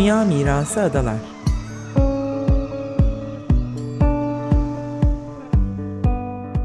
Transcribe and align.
Dünya 0.00 0.24
Mirası 0.24 0.82
Adalar 0.82 1.16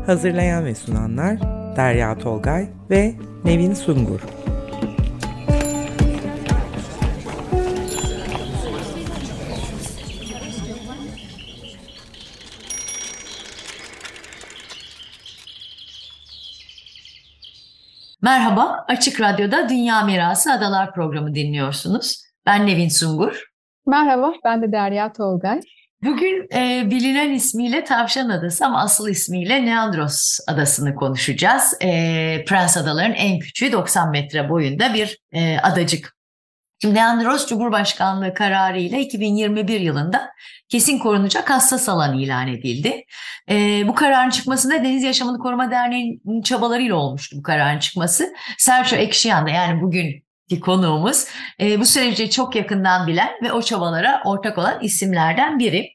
Hazırlayan 0.05 0.65
ve 0.65 0.75
sunanlar 0.75 1.37
Derya 1.75 2.17
Tolgay 2.17 2.69
ve 2.89 3.15
Nevin 3.43 3.73
Sungur 3.73 4.19
Merhaba, 18.21 18.85
Açık 18.87 19.21
Radyo'da 19.21 19.69
Dünya 19.69 20.01
Mirası 20.01 20.51
Adalar 20.51 20.93
programı 20.93 21.35
dinliyorsunuz. 21.35 22.24
Ben 22.45 22.67
Nevin 22.67 22.89
Sungur. 22.89 23.43
Merhaba, 23.87 24.33
ben 24.43 24.61
de 24.61 24.71
Derya 24.71 25.13
Tolgay. 25.13 25.59
Bugün 26.03 26.47
e, 26.53 26.91
bilinen 26.91 27.31
ismiyle 27.31 27.83
Tavşan 27.83 28.29
Adası 28.29 28.65
ama 28.65 28.81
asıl 28.81 29.09
ismiyle 29.09 29.65
Neandros 29.65 30.39
Adası'nı 30.47 30.95
konuşacağız. 30.95 31.73
E, 31.81 32.45
Prens 32.47 32.77
Adaları'nın 32.77 33.13
en 33.13 33.39
küçüğü 33.39 33.71
90 33.71 34.11
metre 34.11 34.49
boyunda 34.49 34.93
bir 34.93 35.19
e, 35.31 35.57
adacık. 35.57 36.15
Şimdi 36.81 36.95
Neandros 36.95 37.47
Cumhurbaşkanlığı 37.47 38.33
kararı 38.33 38.79
ile 38.79 39.01
2021 39.01 39.79
yılında 39.79 40.31
kesin 40.69 40.99
korunacak 40.99 41.49
hassas 41.49 41.89
alan 41.89 42.17
ilan 42.17 42.47
edildi. 42.47 43.03
E, 43.49 43.83
bu 43.87 43.95
kararın 43.95 44.29
çıkmasında 44.29 44.83
Deniz 44.83 45.03
Yaşamını 45.03 45.39
Koruma 45.39 45.71
Derneği'nin 45.71 46.41
çabalarıyla 46.41 46.95
olmuştu 46.95 47.37
bu 47.39 47.43
kararın 47.43 47.79
çıkması. 47.79 48.33
Sergio 48.57 48.97
Ekşiyan 48.97 49.45
da 49.45 49.49
yani 49.49 49.81
bugün 49.81 50.24
ki 50.49 50.59
konuğumuz 50.59 51.25
e, 51.61 51.79
bu 51.79 51.85
süreci 51.85 52.29
çok 52.29 52.55
yakından 52.55 53.07
bilen 53.07 53.29
ve 53.43 53.51
o 53.51 53.61
çabalara 53.61 54.21
ortak 54.25 54.57
olan 54.57 54.79
isimlerden 54.81 55.59
biri. 55.59 55.89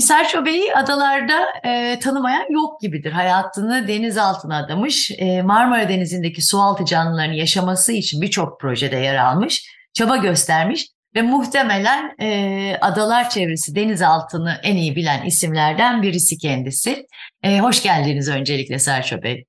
Sergio 0.00 0.44
Bey'i 0.44 0.74
adalarda 0.74 1.46
e, 1.64 1.98
tanımayan 1.98 2.46
yok 2.50 2.80
gibidir. 2.80 3.12
Hayatını 3.12 3.88
deniz 3.88 4.18
altına 4.18 4.64
adamış, 4.64 5.10
e, 5.18 5.42
Marmara 5.42 5.88
Denizi'ndeki 5.88 6.42
sualtı 6.42 6.84
canlılarının 6.84 7.34
yaşaması 7.34 7.92
için 7.92 8.22
birçok 8.22 8.60
projede 8.60 8.96
yer 8.96 9.16
almış, 9.16 9.64
çaba 9.92 10.16
göstermiş 10.16 10.86
ve 11.14 11.22
muhtemelen 11.22 12.14
e, 12.20 12.76
adalar 12.80 13.30
çevresi 13.30 13.74
denizaltını 13.74 14.60
en 14.62 14.76
iyi 14.76 14.96
bilen 14.96 15.26
isimlerden 15.26 16.02
birisi 16.02 16.38
kendisi. 16.38 17.06
E, 17.42 17.58
hoş 17.58 17.82
geldiniz 17.82 18.28
öncelikle 18.28 18.78
Sergio 18.78 19.22
Bey. 19.22 19.44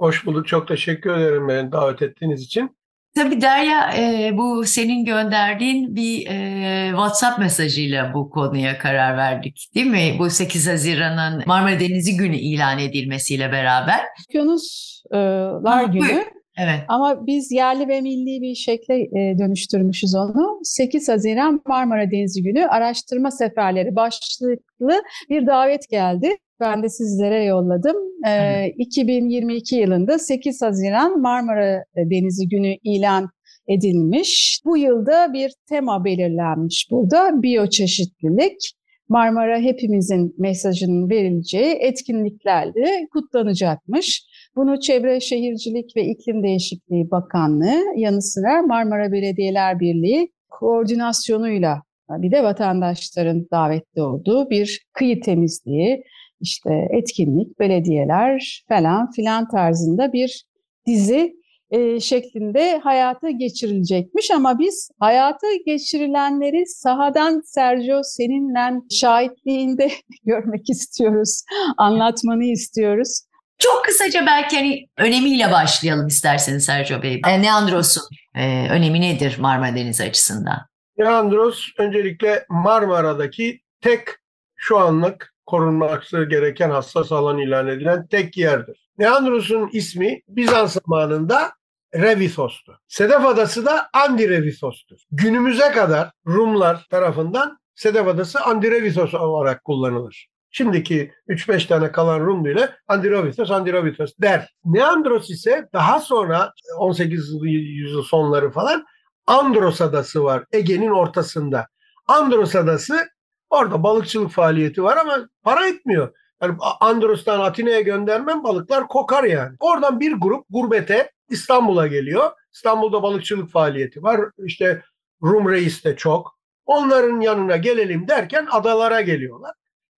Hoş 0.00 0.26
bulduk. 0.26 0.48
Çok 0.48 0.68
teşekkür 0.68 1.10
ederim 1.10 1.48
beni 1.48 1.72
davet 1.72 2.02
ettiğiniz 2.02 2.42
için. 2.42 2.76
Tabii 3.16 3.40
Derya 3.40 3.90
e, 3.96 4.30
bu 4.36 4.64
senin 4.64 5.04
gönderdiğin 5.04 5.96
bir 5.96 6.26
e, 6.26 6.88
WhatsApp 6.90 7.38
mesajıyla 7.38 8.14
bu 8.14 8.30
konuya 8.30 8.78
karar 8.78 9.16
verdik 9.16 9.70
değil 9.74 9.86
mi? 9.86 10.16
Bu 10.18 10.30
8 10.30 10.68
Haziran'ın 10.68 11.42
Marmara 11.46 11.80
Denizi 11.80 12.16
Günü 12.16 12.36
ilan 12.36 12.78
edilmesiyle 12.78 13.52
beraber. 13.52 14.00
Okyanuslar 14.28 15.84
Günü. 15.84 16.24
Evet. 16.58 16.80
Ama 16.88 17.26
biz 17.26 17.52
yerli 17.52 17.88
ve 17.88 18.00
milli 18.00 18.42
bir 18.42 18.54
şekle 18.54 18.94
e, 19.00 19.38
dönüştürmüşüz 19.38 20.14
onu. 20.14 20.60
8 20.62 21.08
Haziran 21.08 21.62
Marmara 21.66 22.10
Denizi 22.10 22.42
Günü 22.42 22.66
araştırma 22.66 23.30
seferleri 23.30 23.96
başlıklı 23.96 25.02
bir 25.30 25.46
davet 25.46 25.88
geldi. 25.90 26.36
Ben 26.60 26.82
de 26.82 26.88
sizlere 26.88 27.44
yolladım. 27.44 27.96
Ee, 28.26 28.68
2022 28.78 29.76
yılında 29.76 30.18
8 30.18 30.62
Haziran 30.62 31.20
Marmara 31.20 31.84
Denizi 31.96 32.48
Günü 32.48 32.76
ilan 32.84 33.30
edilmiş. 33.68 34.60
Bu 34.64 34.76
yılda 34.76 35.32
bir 35.32 35.52
tema 35.68 36.04
belirlenmiş 36.04 36.88
burada. 36.90 37.42
Biyoçeşitlilik. 37.42 38.72
Marmara 39.08 39.58
hepimizin 39.58 40.34
mesajının 40.38 41.10
verileceği 41.10 41.74
etkinliklerle 41.74 43.06
kutlanacakmış. 43.12 44.22
Bunu 44.56 44.80
Çevre 44.80 45.20
Şehircilik 45.20 45.96
ve 45.96 46.04
İklim 46.04 46.42
Değişikliği 46.42 47.10
Bakanlığı 47.10 47.82
yanı 47.96 48.22
sıra 48.22 48.62
Marmara 48.62 49.12
Belediyeler 49.12 49.80
Birliği 49.80 50.32
koordinasyonuyla 50.48 51.82
bir 52.10 52.30
de 52.30 52.42
vatandaşların 52.42 53.46
davetli 53.52 54.02
olduğu 54.02 54.50
bir 54.50 54.86
kıyı 54.92 55.20
temizliği, 55.20 56.02
işte 56.40 56.88
etkinlik, 56.90 57.58
belediyeler 57.58 58.64
falan 58.68 59.10
filan 59.10 59.48
tarzında 59.48 60.12
bir 60.12 60.44
dizi 60.86 61.36
e, 61.70 62.00
şeklinde 62.00 62.78
hayata 62.78 63.30
geçirilecekmiş 63.30 64.30
ama 64.30 64.58
biz 64.58 64.90
hayata 65.00 65.46
geçirilenleri 65.66 66.66
sahadan 66.66 67.42
Sergio 67.44 68.00
seninle 68.02 68.80
şahitliğinde 68.90 69.88
görmek 70.24 70.70
istiyoruz, 70.70 71.42
anlatmanı 71.76 72.44
istiyoruz. 72.44 73.20
Çok 73.58 73.84
kısaca 73.84 74.26
belki 74.26 74.56
hani 74.56 74.88
önemiyle 74.96 75.52
başlayalım 75.52 76.06
isterseniz 76.06 76.64
Sergio 76.64 77.02
Bey. 77.02 77.20
E, 77.26 77.42
Neandros'un 77.42 78.02
e, 78.34 78.68
önemi 78.70 79.00
nedir 79.00 79.36
Marmara 79.38 79.76
Denizi 79.76 80.04
açısından? 80.04 80.66
Neandros 80.98 81.68
öncelikle 81.78 82.46
Marmara'daki 82.48 83.60
tek 83.80 84.08
şu 84.56 84.78
anlık 84.78 85.34
korunması 85.46 86.24
gereken 86.24 86.70
hassas 86.70 87.12
alan 87.12 87.38
ilan 87.38 87.66
edilen 87.66 88.06
tek 88.06 88.36
yerdir. 88.36 88.88
Neandros'un 88.98 89.70
ismi 89.72 90.20
Bizans 90.28 90.76
zamanında 90.84 91.52
Revithos'tu. 91.94 92.80
Sedef 92.88 93.26
Adası 93.26 93.66
da 93.66 93.88
Andirevithos'tur. 93.92 94.98
Günümüze 95.10 95.70
kadar 95.70 96.10
Rumlar 96.26 96.86
tarafından 96.90 97.58
Sedef 97.74 98.06
Adası 98.06 98.40
Andirevithos 98.40 99.14
olarak 99.14 99.64
kullanılır. 99.64 100.28
Şimdiki 100.56 101.12
3-5 101.28 101.68
tane 101.68 101.92
kalan 101.92 102.20
Rum 102.20 102.46
ile 102.46 102.70
Andirovithos, 102.88 103.50
Andirovithos 103.50 104.12
der. 104.22 104.54
Neandros 104.64 105.30
ise 105.30 105.68
daha 105.72 106.00
sonra 106.00 106.52
18. 106.78 107.32
yüzyıl 107.42 108.02
sonları 108.02 108.50
falan 108.50 108.84
Andros 109.26 109.80
Adası 109.80 110.24
var 110.24 110.44
Ege'nin 110.52 110.90
ortasında. 110.90 111.66
Andros 112.08 112.54
Adası 112.54 113.08
Orada 113.50 113.82
balıkçılık 113.82 114.30
faaliyeti 114.30 114.82
var 114.82 114.96
ama 114.96 115.28
para 115.42 115.66
etmiyor. 115.66 116.12
Yani 116.42 116.56
Andros'tan 116.80 117.40
Atina'ya 117.40 117.80
göndermem 117.80 118.44
balıklar 118.44 118.88
kokar 118.88 119.24
yani. 119.24 119.56
Oradan 119.60 120.00
bir 120.00 120.12
grup 120.12 120.46
gurbete 120.50 121.10
İstanbul'a 121.30 121.86
geliyor. 121.86 122.30
İstanbul'da 122.54 123.02
balıkçılık 123.02 123.50
faaliyeti 123.50 124.02
var. 124.02 124.20
İşte 124.44 124.82
Rum 125.22 125.50
reis 125.50 125.84
de 125.84 125.96
çok. 125.96 126.38
Onların 126.66 127.20
yanına 127.20 127.56
gelelim 127.56 128.08
derken 128.08 128.46
adalara 128.50 129.00
geliyorlar. 129.00 129.52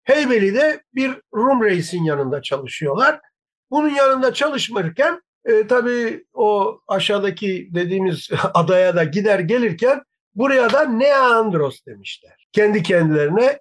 Heybeli'de 0.07 0.84
bir 0.95 1.12
Rum 1.34 1.63
reisin 1.63 2.03
yanında 2.03 2.41
çalışıyorlar. 2.41 3.19
Bunun 3.72 3.90
yanında 3.90 4.34
çalışırken 4.34 5.22
e, 5.45 5.68
tabii 5.68 6.25
o 6.34 6.79
aşağıdaki 6.88 7.69
dediğimiz 7.72 8.29
adaya 8.53 8.96
da 8.96 9.03
gider 9.03 9.40
gelirken 9.40 10.01
buraya 10.35 10.73
da 10.73 10.85
Neandros 10.85 11.85
demişler 11.85 12.47
kendi 12.57 12.84
kendilerine 12.84 13.59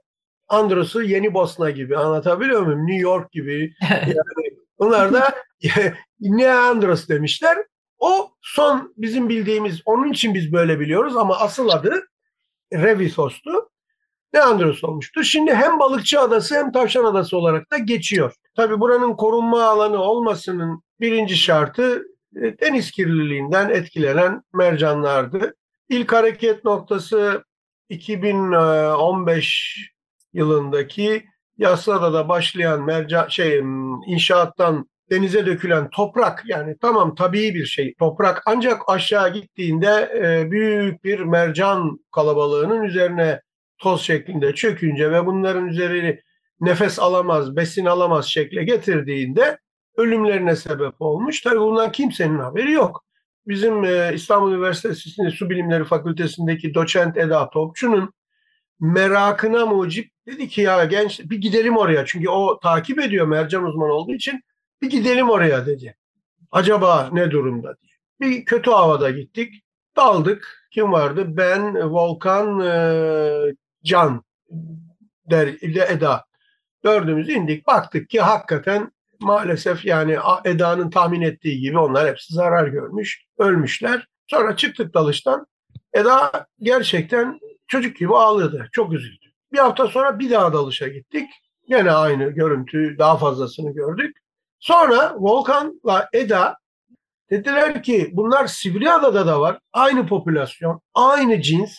Andros'u 0.49 1.03
Yeni 1.03 1.35
Bosna 1.35 1.71
gibi 1.71 1.97
anlatabiliyor 1.97 2.63
muyum? 2.63 2.87
New 2.87 3.03
York 3.03 3.33
gibi. 3.33 3.75
yani 3.91 4.57
bunlar 4.79 5.13
da 5.13 5.35
ne 6.21 6.51
Andros 6.53 7.09
demişler. 7.09 7.59
O 7.99 8.31
son 8.43 8.95
bizim 8.97 9.29
bildiğimiz, 9.29 9.83
onun 9.85 10.13
için 10.13 10.35
biz 10.35 10.53
böyle 10.53 10.81
biliyoruz 10.81 11.17
ama 11.17 11.39
asıl 11.39 11.69
adı 11.69 12.09
Revithos'tu. 12.73 13.71
Ne 14.37 14.43
Andros 14.43 14.85
olmuştu. 14.85 15.25
Şimdi 15.25 15.55
hem 15.55 15.79
balıkçı 15.79 16.21
adası 16.21 16.55
hem 16.55 16.73
tavşan 16.73 17.05
adası 17.05 17.37
olarak 17.37 17.73
da 17.73 17.79
geçiyor. 17.79 18.35
Tabii 18.57 18.81
buranın 18.81 19.15
korunma 19.17 19.63
alanı 19.63 19.99
olmasının 19.99 20.83
birinci 21.01 21.37
şartı 21.37 22.05
e, 22.37 22.59
deniz 22.61 22.91
kirliliğinden 22.91 23.69
etkilenen 23.69 24.43
mercanlardı. 24.55 25.55
İlk 25.89 26.13
hareket 26.13 26.65
noktası 26.65 27.45
2015 27.89 29.77
yılındaki 30.33 31.25
Yassıada'da 31.59 32.29
başlayan 32.29 32.85
mercan 32.85 33.29
şey 33.29 33.63
inşaattan 34.07 34.89
denize 35.11 35.47
dökülen 35.47 35.91
toprak 35.91 36.43
yani 36.47 36.77
tamam 36.81 37.15
tabii 37.15 37.55
bir 37.55 37.67
şey 37.67 37.95
toprak 37.99 38.43
ancak 38.47 38.83
aşağı 38.87 39.33
gittiğinde 39.33 40.13
e, 40.25 40.51
büyük 40.51 41.05
bir 41.05 41.21
mercan 41.21 41.99
kalabalığının 42.13 42.83
üzerine 42.83 43.41
toz 43.79 44.03
şeklinde 44.03 44.55
çökünce 44.55 45.11
ve 45.11 45.27
bunların 45.27 45.69
üzeri 45.69 46.23
nefes 46.61 46.99
alamaz, 46.99 47.57
besin 47.57 47.85
alamaz 47.85 48.27
şekle 48.27 48.65
getirdiğinde 48.65 49.59
ölümlerine 49.97 50.57
sebep 50.57 50.95
olmuş. 51.01 51.41
Tabii 51.41 51.61
bundan 51.61 51.93
kimsenin 51.93 52.39
haberi 52.39 52.73
yok 52.73 53.07
bizim 53.47 53.85
e, 53.85 54.11
İstanbul 54.15 54.53
Üniversitesi'nin 54.53 55.29
Su 55.29 55.51
Bilimleri 55.51 55.85
Fakültesindeki 55.85 56.75
doçent 56.75 57.17
Eda 57.17 57.51
Topçu'nun 57.51 58.13
merakına 58.81 59.67
mucip 59.67 60.11
dedi 60.27 60.49
ki 60.49 60.61
ya 60.61 60.85
genç 60.85 61.21
bir 61.21 61.41
gidelim 61.41 61.77
oraya. 61.77 62.05
Çünkü 62.07 62.29
o 62.29 62.61
takip 62.61 63.01
ediyor 63.01 63.27
mercan 63.27 63.65
uzmanı 63.65 63.93
olduğu 63.93 64.15
için 64.15 64.43
bir 64.83 64.91
gidelim 64.91 65.31
oraya 65.31 65.67
dedi. 65.67 65.97
Acaba 66.51 67.11
ne 67.13 67.31
durumda 67.31 67.77
diye. 67.83 67.93
Bir 68.21 68.45
kötü 68.45 68.71
havada 68.71 69.11
gittik. 69.11 69.55
daldık. 69.97 70.67
Kim 70.71 70.93
vardı? 70.93 71.25
Ben, 71.29 71.91
Volkan, 71.93 72.61
e, 72.61 73.55
Can 73.87 74.23
der, 75.31 75.47
ile 75.47 75.87
Eda. 75.89 76.25
Dördümüz 76.85 77.29
indik. 77.29 77.67
Baktık 77.67 78.11
ki 78.11 78.21
hakikaten 78.21 78.93
maalesef 79.21 79.85
yani 79.85 80.19
Eda'nın 80.45 80.91
tahmin 80.91 81.21
ettiği 81.21 81.61
gibi 81.61 81.79
onlar 81.79 82.09
hepsi 82.09 82.35
zarar 82.35 82.69
görmüş, 82.69 83.25
ölmüşler. 83.39 84.09
Sonra 84.27 84.57
çıktık 84.57 84.95
dalıştan. 84.95 85.47
Eda 85.93 86.47
gerçekten 86.61 87.41
çocuk 87.69 87.97
gibi 87.97 88.17
ağladı. 88.17 88.69
Çok 88.73 88.93
üzüldü. 88.93 89.27
Bir 89.53 89.59
hafta 89.59 89.87
sonra 89.87 90.19
bir 90.19 90.31
daha 90.31 90.53
dalışa 90.53 90.89
gittik. 90.89 91.31
Yine 91.69 91.91
aynı 91.91 92.31
görüntü, 92.31 92.99
daha 92.99 93.17
fazlasını 93.17 93.75
gördük. 93.75 94.17
Sonra 94.59 95.15
Volkan'la 95.19 96.09
Eda 96.13 96.57
dediler 97.31 97.83
ki 97.83 98.11
bunlar 98.13 98.47
Sibirya'da 98.47 99.27
da 99.27 99.41
var. 99.41 99.59
Aynı 99.73 100.07
popülasyon, 100.07 100.81
aynı 100.95 101.43
cins. 101.43 101.77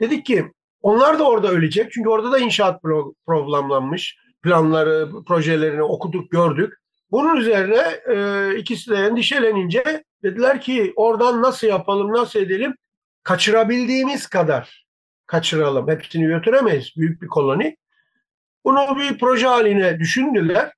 Dedik 0.00 0.26
ki 0.26 0.52
onlar 0.82 1.18
da 1.18 1.24
orada 1.24 1.48
ölecek. 1.48 1.92
Çünkü 1.92 2.08
orada 2.08 2.32
da 2.32 2.38
inşaat 2.38 2.82
pro- 2.82 3.14
programlanmış. 3.26 4.18
Planları, 4.42 5.08
projelerini 5.26 5.82
okuduk, 5.82 6.30
gördük. 6.30 6.74
Bunun 7.10 7.36
üzerine 7.36 8.00
e, 8.14 8.56
ikisi 8.58 8.90
de 8.90 8.96
endişelenince 8.96 10.04
dediler 10.22 10.60
ki 10.60 10.92
oradan 10.96 11.42
nasıl 11.42 11.66
yapalım, 11.66 12.12
nasıl 12.12 12.40
edelim? 12.40 12.74
Kaçırabildiğimiz 13.22 14.26
kadar 14.26 14.86
kaçıralım. 15.26 15.88
Hepsini 15.88 16.26
götüremeyiz. 16.26 16.92
Büyük 16.96 17.22
bir 17.22 17.26
koloni. 17.26 17.76
Bunu 18.64 18.96
bir 18.98 19.18
proje 19.18 19.46
haline 19.46 19.98
düşündüler. 19.98 20.72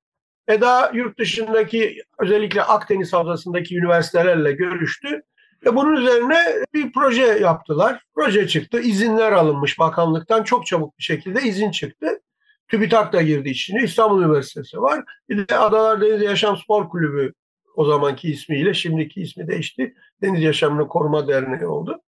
Eda 0.48 0.90
yurt 0.94 1.18
dışındaki 1.18 2.02
özellikle 2.18 2.62
Akdeniz 2.62 3.12
havzasındaki 3.12 3.76
üniversitelerle 3.78 4.52
görüştü. 4.52 5.22
Ve 5.64 5.76
bunun 5.76 5.96
üzerine 5.96 6.44
bir 6.74 6.92
proje 6.92 7.22
yaptılar. 7.22 8.02
Proje 8.14 8.48
çıktı. 8.48 8.80
İzinler 8.80 9.32
alınmış 9.32 9.78
bakanlıktan. 9.78 10.42
Çok 10.42 10.66
çabuk 10.66 10.98
bir 10.98 11.02
şekilde 11.02 11.42
izin 11.42 11.70
çıktı. 11.70 12.20
TÜBİTAK 12.68 13.12
da 13.12 13.22
girdi 13.22 13.48
içine. 13.50 13.82
İstanbul 13.82 14.22
Üniversitesi 14.22 14.80
var. 14.82 15.04
Bir 15.28 15.48
de 15.48 15.58
Adalar 15.58 16.00
Deniz 16.00 16.22
Yaşam 16.22 16.56
Spor 16.56 16.88
Kulübü 16.88 17.32
o 17.76 17.84
zamanki 17.84 18.30
ismiyle 18.30 18.74
şimdiki 18.74 19.22
ismi 19.22 19.48
değişti. 19.48 19.94
Deniz 20.22 20.42
Yaşamını 20.42 20.88
Koruma 20.88 21.28
Derneği 21.28 21.66
oldu. 21.66 22.00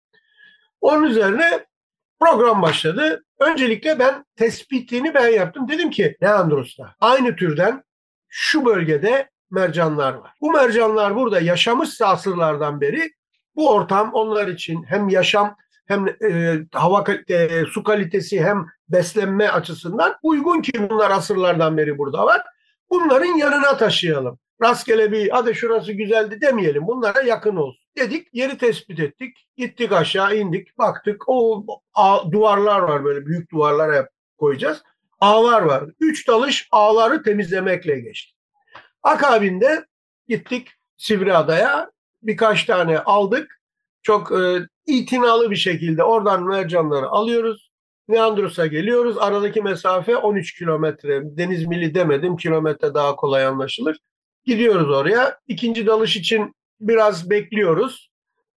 Onun 0.81 1.05
üzerine 1.05 1.67
program 2.21 2.63
başladı. 2.63 3.25
Öncelikle 3.39 3.99
ben 3.99 4.25
tespitini 4.37 5.15
ben 5.15 5.29
yaptım. 5.29 5.69
Dedim 5.69 5.91
ki 5.91 6.17
Neandros'ta 6.21 6.95
aynı 7.01 7.37
türden 7.37 7.83
şu 8.29 8.65
bölgede 8.65 9.31
mercanlar 9.51 10.15
var. 10.15 10.33
Bu 10.41 10.53
mercanlar 10.53 11.17
burada 11.17 11.41
yaşamışsa 11.41 12.07
asırlardan 12.07 12.81
beri 12.81 13.11
bu 13.57 13.71
ortam 13.71 14.11
onlar 14.13 14.49
için 14.49 14.85
hem 14.85 15.09
yaşam 15.09 15.57
hem 15.87 16.09
e, 16.09 16.59
hava 16.73 17.05
e, 17.29 17.65
su 17.65 17.83
kalitesi 17.83 18.45
hem 18.45 18.67
beslenme 18.89 19.49
açısından 19.49 20.15
uygun 20.23 20.63
ki 20.63 20.91
bunlar 20.91 21.11
asırlardan 21.11 21.77
beri 21.77 21.99
burada 21.99 22.27
var. 22.27 22.43
Bunların 22.91 23.37
yanına 23.37 23.77
taşıyalım. 23.77 24.39
Rastgele 24.63 25.13
bir 25.13 25.31
hadi 25.31 25.55
şurası 25.55 25.93
güzeldi 25.93 26.41
demeyelim. 26.41 26.87
Bunlara 26.87 27.21
yakın 27.23 27.57
olsun. 27.57 27.83
Dedik 27.97 28.29
yeri 28.33 28.59
tespit 28.59 29.01
ettik. 29.01 29.49
Gittik 29.57 29.93
aşağı 29.93 30.37
indik. 30.37 30.79
Baktık 30.79 31.23
o 31.27 31.67
a, 31.95 32.33
duvarlar 32.33 32.81
var 32.81 33.05
böyle 33.05 33.27
büyük 33.27 33.51
duvarlara 33.53 34.09
koyacağız. 34.39 34.83
Ağlar 35.21 35.63
var. 35.63 35.85
Üç 36.01 36.29
dalış 36.29 36.69
ağları 36.71 37.23
temizlemekle 37.23 38.01
geçti. 38.01 38.33
Akabinde 39.03 39.87
gittik 40.29 40.69
Sivriada'ya 40.97 41.91
birkaç 42.23 42.65
tane 42.65 42.99
aldık. 42.99 43.61
Çok 44.03 44.33
e, 44.33 44.67
itinalı 44.87 45.51
bir 45.51 45.57
şekilde 45.57 46.05
oradan 46.05 46.45
mercanları 46.45 47.09
alıyoruz. 47.09 47.73
Neandros'a 48.09 48.67
geliyoruz. 48.67 49.17
Aradaki 49.19 49.63
mesafe 49.63 50.17
13 50.17 50.59
kilometre. 50.59 51.37
Deniz 51.37 51.67
mili 51.67 51.95
demedim. 51.95 52.37
Kilometre 52.37 52.95
daha 52.95 53.17
kolay 53.17 53.47
anlaşılır. 53.47 53.99
Gidiyoruz 54.45 54.91
oraya. 54.91 55.39
İkinci 55.49 55.87
dalış 55.87 56.17
için 56.17 56.55
biraz 56.81 57.31
bekliyoruz. 57.31 58.11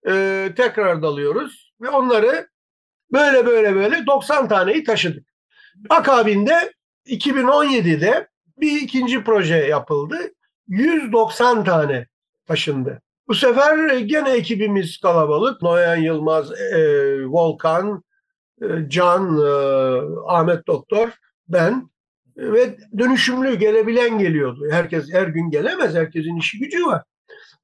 Ee, 0.08 0.54
tekrar 0.58 1.02
dalıyoruz. 1.02 1.74
Ve 1.82 1.90
onları 1.90 2.48
böyle 3.14 3.46
böyle 3.46 3.76
böyle 3.76 4.06
90 4.06 4.48
taneyi 4.48 4.84
taşıdık. 4.84 5.28
Akabinde 5.90 6.74
2017'de 7.06 8.28
bir 8.58 8.82
ikinci 8.82 9.24
proje 9.24 9.56
yapıldı. 9.56 10.34
190 10.68 11.64
tane 11.64 12.08
taşındı. 12.46 13.02
Bu 13.34 13.38
sefer 13.38 13.98
gene 13.98 14.32
ekibimiz 14.32 14.98
kalabalık. 14.98 15.62
Noyan 15.62 15.96
Yılmaz, 15.96 16.52
e, 16.52 16.78
Volkan, 17.26 18.04
e, 18.62 18.66
Can, 18.88 19.38
e, 19.38 19.50
Ahmet 20.28 20.68
Doktor, 20.68 21.10
ben 21.48 21.90
ve 22.38 22.78
dönüşümlü 22.98 23.56
gelebilen 23.56 24.20
geliyordu. 24.20 24.68
Herkes 24.72 25.14
her 25.14 25.28
gün 25.28 25.50
gelemez. 25.50 25.96
Herkesin 25.96 26.38
işi 26.38 26.60
gücü 26.60 26.86
var. 26.86 27.04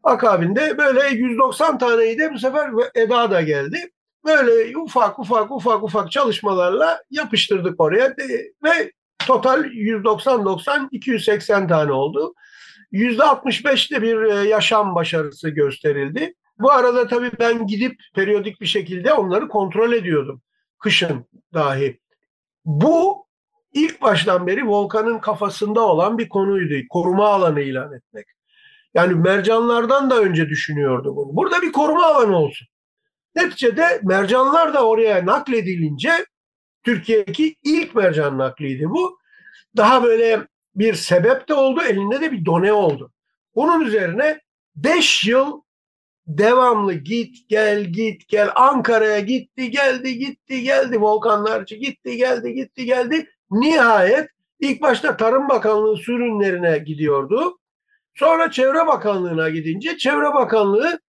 Akabinde 0.03 0.77
böyle 0.77 1.07
190 1.07 1.77
taneyi 1.77 2.19
de 2.19 2.33
bu 2.33 2.39
sefer 2.39 2.69
Eda 2.95 3.31
da 3.31 3.41
geldi. 3.41 3.77
Böyle 4.25 4.77
ufak 4.77 5.19
ufak 5.19 5.51
ufak 5.51 5.83
ufak 5.83 6.11
çalışmalarla 6.11 7.03
yapıştırdık 7.09 7.81
oraya 7.81 8.15
ve 8.63 8.91
total 9.27 9.65
190-90 9.65 10.87
280 10.91 11.67
tane 11.67 11.91
oldu. 11.91 12.33
%65'te 12.93 14.01
bir 14.01 14.21
e, 14.21 14.47
yaşam 14.47 14.95
başarısı 14.95 15.49
gösterildi. 15.49 16.33
Bu 16.59 16.71
arada 16.71 17.07
tabii 17.07 17.31
ben 17.39 17.67
gidip 17.67 18.01
periyodik 18.15 18.61
bir 18.61 18.65
şekilde 18.65 19.13
onları 19.13 19.47
kontrol 19.47 19.93
ediyordum. 19.93 20.41
Kışın 20.79 21.25
dahi. 21.53 21.99
Bu 22.65 23.25
ilk 23.73 24.01
baştan 24.01 24.47
beri 24.47 24.67
Volkan'ın 24.67 25.19
kafasında 25.19 25.81
olan 25.81 26.17
bir 26.17 26.29
konuydu. 26.29 26.73
Koruma 26.89 27.27
alanı 27.27 27.61
ilan 27.61 27.93
etmek. 27.93 28.25
Yani 28.93 29.15
mercanlardan 29.15 30.09
da 30.09 30.21
önce 30.21 30.49
düşünüyordu 30.49 31.15
bunu. 31.15 31.35
Burada 31.35 31.61
bir 31.61 31.71
koruma 31.71 32.05
alanı 32.05 32.37
olsun. 32.37 32.67
Neticede 33.35 33.99
mercanlar 34.03 34.73
da 34.73 34.87
oraya 34.87 35.25
nakledilince 35.25 36.11
Türkiye'deki 36.83 37.55
ilk 37.63 37.95
mercan 37.95 38.37
nakliydi 38.37 38.89
bu. 38.89 39.19
Daha 39.77 40.03
böyle 40.03 40.47
bir 40.79 40.93
sebep 40.93 41.49
de 41.49 41.53
oldu, 41.53 41.81
elinde 41.81 42.21
de 42.21 42.31
bir 42.31 42.45
done 42.45 42.73
oldu. 42.73 43.11
Bunun 43.55 43.81
üzerine 43.81 44.39
5 44.75 45.25
yıl 45.27 45.61
devamlı 46.27 46.93
git 46.93 47.49
gel 47.49 47.83
git 47.83 48.27
gel 48.27 48.51
Ankara'ya 48.55 49.19
gitti 49.19 49.71
geldi 49.71 50.17
gitti 50.17 50.61
geldi 50.61 51.01
volkanlarcı 51.01 51.75
gitti 51.75 52.17
geldi 52.17 52.53
gitti 52.53 52.85
geldi 52.85 53.29
nihayet 53.51 54.29
ilk 54.59 54.81
başta 54.81 55.17
Tarım 55.17 55.49
Bakanlığı 55.49 55.97
su 55.97 56.11
ürünlerine 56.11 56.77
gidiyordu. 56.77 57.59
Sonra 58.15 58.51
Çevre 58.51 58.87
Bakanlığı'na 58.87 59.49
gidince 59.49 59.97
Çevre 59.97 60.33
Bakanlığı 60.33 60.99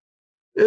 e, 0.58 0.64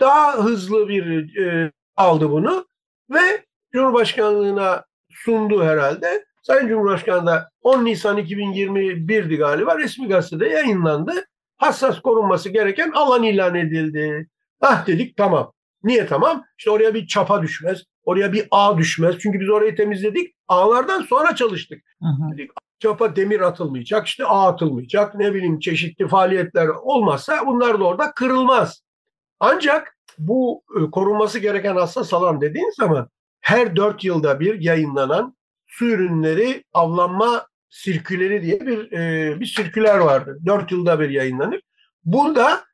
daha 0.00 0.44
hızlı 0.44 0.88
bir 0.88 1.36
e, 1.36 1.72
aldı 1.96 2.30
bunu 2.30 2.66
ve 3.10 3.44
Cumhurbaşkanlığına 3.72 4.84
sundu 5.10 5.64
herhalde. 5.64 6.24
Sayın 6.46 6.68
Cumhurbaşkanı 6.68 7.26
da 7.26 7.50
10 7.62 7.84
Nisan 7.84 8.18
2021'di 8.18 9.36
galiba 9.36 9.78
resmi 9.78 10.08
gazetede 10.08 10.48
yayınlandı. 10.48 11.12
Hassas 11.56 12.00
korunması 12.00 12.48
gereken 12.48 12.90
alan 12.90 13.22
ilan 13.22 13.54
edildi. 13.54 14.28
Ah 14.60 14.86
dedik 14.86 15.16
tamam. 15.16 15.52
Niye 15.84 16.06
tamam? 16.06 16.44
İşte 16.58 16.70
oraya 16.70 16.94
bir 16.94 17.06
çapa 17.06 17.42
düşmez. 17.42 17.82
Oraya 18.04 18.32
bir 18.32 18.46
ağ 18.50 18.78
düşmez. 18.78 19.16
Çünkü 19.18 19.40
biz 19.40 19.50
orayı 19.50 19.76
temizledik. 19.76 20.34
Ağlardan 20.48 21.02
sonra 21.02 21.34
çalıştık. 21.34 21.82
Hı 22.02 22.06
hı. 22.06 22.32
Dedik 22.32 22.50
çapa 22.78 23.16
demir 23.16 23.40
atılmayacak, 23.40 24.06
işte 24.06 24.24
ağ 24.24 24.48
atılmayacak, 24.48 25.14
ne 25.14 25.34
bileyim 25.34 25.58
çeşitli 25.58 26.08
faaliyetler 26.08 26.66
olmazsa 26.66 27.46
bunlar 27.46 27.80
da 27.80 27.84
orada 27.84 28.12
kırılmaz. 28.12 28.82
Ancak 29.40 29.96
bu 30.18 30.62
e, 30.76 30.90
korunması 30.90 31.38
gereken 31.38 31.76
hassas 31.76 32.14
alan 32.14 32.40
dediğin 32.40 32.70
zaman 32.70 33.08
her 33.40 33.76
dört 33.76 34.04
yılda 34.04 34.40
bir 34.40 34.60
yayınlanan 34.60 35.35
su 35.78 35.86
ürünleri 35.86 36.64
avlanma 36.72 37.46
sirküleri 37.70 38.42
diye 38.42 38.60
bir 38.66 38.92
e, 38.92 39.40
bir 39.40 39.46
sirküler 39.46 39.98
vardı. 39.98 40.38
Dört 40.46 40.72
yılda 40.72 41.00
bir 41.00 41.10
yayınlanır. 41.10 41.60
Burada 42.04 42.64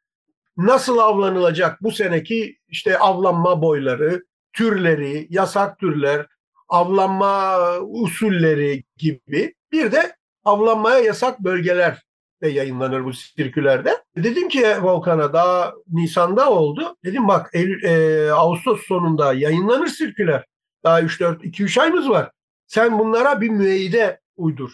nasıl 0.56 0.99
avlanılacak 0.99 1.82
bu 1.82 1.90
seneki 1.90 2.56
işte 2.68 2.99
avlanma 2.99 3.62
boyları, 3.62 4.25
türleri, 4.52 5.26
yasak 5.30 5.78
türler, 5.78 6.26
avlanma 6.68 7.59
usulleri 7.80 8.85
gibi 8.97 9.54
bir 9.73 9.92
de 9.92 10.16
avlanmaya 10.44 10.99
yasak 10.99 11.40
bölgeler 11.40 12.02
de 12.42 12.49
yayınlanır 12.49 13.04
bu 13.04 13.12
sirkülerde. 13.12 14.02
Dedim 14.16 14.49
ki 14.49 14.66
Volkan'a 14.82 15.32
daha 15.32 15.73
Nisan'da 15.88 16.50
oldu. 16.50 16.97
Dedim 17.04 17.28
bak 17.28 17.50
Eylül, 17.52 17.85
e, 17.85 18.32
Ağustos 18.32 18.80
sonunda 18.87 19.35
yayınlanır 19.35 19.87
sirküler. 19.87 20.44
Daha 20.85 21.00
3-4, 21.00 21.42
2-3 21.42 21.80
ayımız 21.80 22.11
var. 22.11 22.30
Sen 22.73 22.99
bunlara 22.99 23.41
bir 23.41 23.49
müeyyide 23.49 24.21
uydur. 24.37 24.71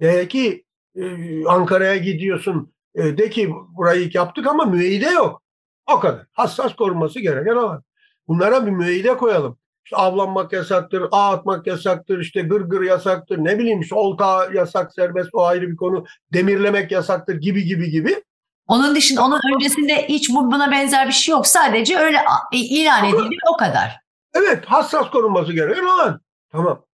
De 0.00 0.28
ki 0.28 0.64
e, 0.96 1.04
Ankara'ya 1.46 1.96
gidiyorsun. 1.96 2.72
E, 2.94 3.18
de 3.18 3.30
ki 3.30 3.50
burayı 3.76 4.10
yaptık 4.14 4.46
ama 4.46 4.64
müeyyide 4.64 5.06
yok. 5.06 5.42
O 5.90 6.00
kadar. 6.00 6.26
Hassas 6.32 6.74
korunması 6.74 7.20
gereken 7.20 7.56
alan. 7.56 7.82
Bunlara 8.28 8.66
bir 8.66 8.70
müeyyide 8.70 9.16
koyalım. 9.16 9.58
İşte 9.84 9.96
avlanmak 9.96 10.52
yasaktır, 10.52 11.02
ağ 11.12 11.30
atmak 11.30 11.66
yasaktır, 11.66 12.20
işte 12.20 12.42
gırgır 12.42 12.82
yasaktır, 12.82 13.38
ne 13.38 13.58
bileyim 13.58 13.80
işte 13.80 13.94
olta 13.94 14.48
yasak, 14.54 14.94
serbest 14.94 15.30
o 15.32 15.44
ayrı 15.44 15.68
bir 15.68 15.76
konu, 15.76 16.04
demirlemek 16.32 16.92
yasaktır 16.92 17.34
gibi 17.34 17.64
gibi 17.64 17.90
gibi. 17.90 18.22
Onun 18.66 18.94
dışında 18.94 19.24
onun 19.24 19.40
öncesinde 19.54 20.08
hiç 20.08 20.30
buna 20.30 20.70
benzer 20.70 21.06
bir 21.06 21.12
şey 21.12 21.32
yok. 21.32 21.46
Sadece 21.46 21.98
öyle 21.98 22.18
ilan 22.52 23.04
edildi 23.04 23.36
o 23.54 23.56
kadar. 23.56 24.00
Evet 24.34 24.64
hassas 24.66 25.10
korunması 25.10 25.52
gereken 25.52 25.84
alan. 25.84 26.20
Tamam. 26.52 26.84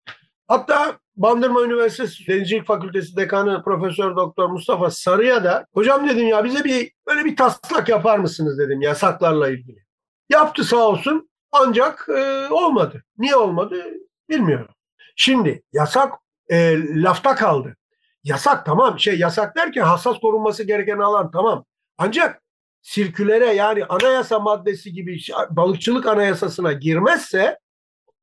Hatta 0.49 0.99
Bandırma 1.17 1.63
Üniversitesi 1.63 2.27
Denizcilik 2.27 2.67
Fakültesi 2.67 3.17
Dekanı 3.17 3.63
Profesör 3.63 4.17
Doktor 4.17 4.49
Mustafa 4.49 4.91
Sarıya 4.91 5.45
da 5.45 5.67
hocam 5.75 6.09
dedim 6.09 6.29
ya 6.29 6.45
bize 6.45 6.65
bir 6.65 6.93
böyle 7.07 7.25
bir 7.25 7.37
taslak 7.37 7.89
yapar 7.89 8.19
mısınız 8.19 8.59
dedim 8.59 8.81
yasaklarla 8.81 9.51
ilgili. 9.51 9.85
Yaptı 10.29 10.65
sağ 10.65 10.89
olsun 10.89 11.31
ancak 11.53 12.09
e, 12.09 12.49
olmadı. 12.51 13.05
Niye 13.19 13.37
olmadı 13.37 13.85
bilmiyorum. 14.29 14.75
Şimdi 15.17 15.63
yasak 15.73 16.13
e, 16.49 16.79
lafta 17.03 17.35
kaldı. 17.35 17.77
Yasak 18.25 18.67
tamam 18.67 18.99
şey 18.99 19.19
yasak 19.19 19.57
derken 19.57 19.83
hassas 19.83 20.19
korunması 20.19 20.65
gereken 20.65 20.99
alan 20.99 21.31
tamam. 21.31 21.65
Ancak 21.99 22.43
sirkülere 22.83 23.47
yani 23.47 23.85
anayasa 23.85 24.39
maddesi 24.39 24.93
gibi 24.93 25.19
balıkçılık 25.51 26.07
anayasasına 26.07 26.73
girmezse 26.73 27.59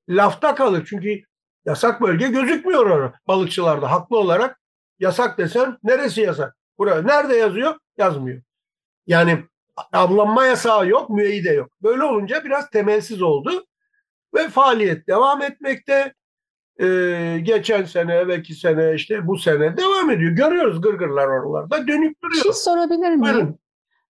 lafta 0.10 0.56
kalır. 0.56 0.86
Çünkü 0.90 1.22
yasak 1.66 2.02
bölge 2.02 2.28
gözükmüyor 2.28 2.86
orada 2.86 3.14
balıkçılarda 3.28 3.92
haklı 3.92 4.18
olarak. 4.18 4.60
Yasak 5.00 5.38
desen 5.38 5.78
neresi 5.84 6.22
yasak? 6.22 6.58
Buraya 6.78 7.02
nerede 7.02 7.36
yazıyor? 7.36 7.76
Yazmıyor. 7.98 8.42
Yani 9.08 9.44
avlanma 9.94 10.46
yasağı 10.46 10.88
yok, 10.88 11.10
müeyyide 11.10 11.50
yok. 11.50 11.70
Böyle 11.84 12.04
olunca 12.04 12.46
biraz 12.46 12.70
temelsiz 12.70 13.22
oldu 13.22 13.66
ve 14.36 14.50
faaliyet 14.50 15.08
devam 15.08 15.42
etmekte. 15.42 16.14
Ee, 16.82 17.40
geçen 17.44 17.84
sene, 17.84 18.14
evvelki 18.14 18.54
sene, 18.54 18.94
işte 18.96 19.28
bu 19.28 19.38
sene 19.38 19.78
devam 19.78 20.10
ediyor. 20.12 20.32
Görüyoruz 20.32 20.82
gırgırlar 20.82 21.28
oralarda 21.28 21.88
dönüp 21.88 22.22
duruyor. 22.24 22.44
Bir 22.44 22.50
şey 22.50 22.54
sorabilir 22.54 23.10
miyim? 23.10 23.22
Buyurun. 23.22 23.60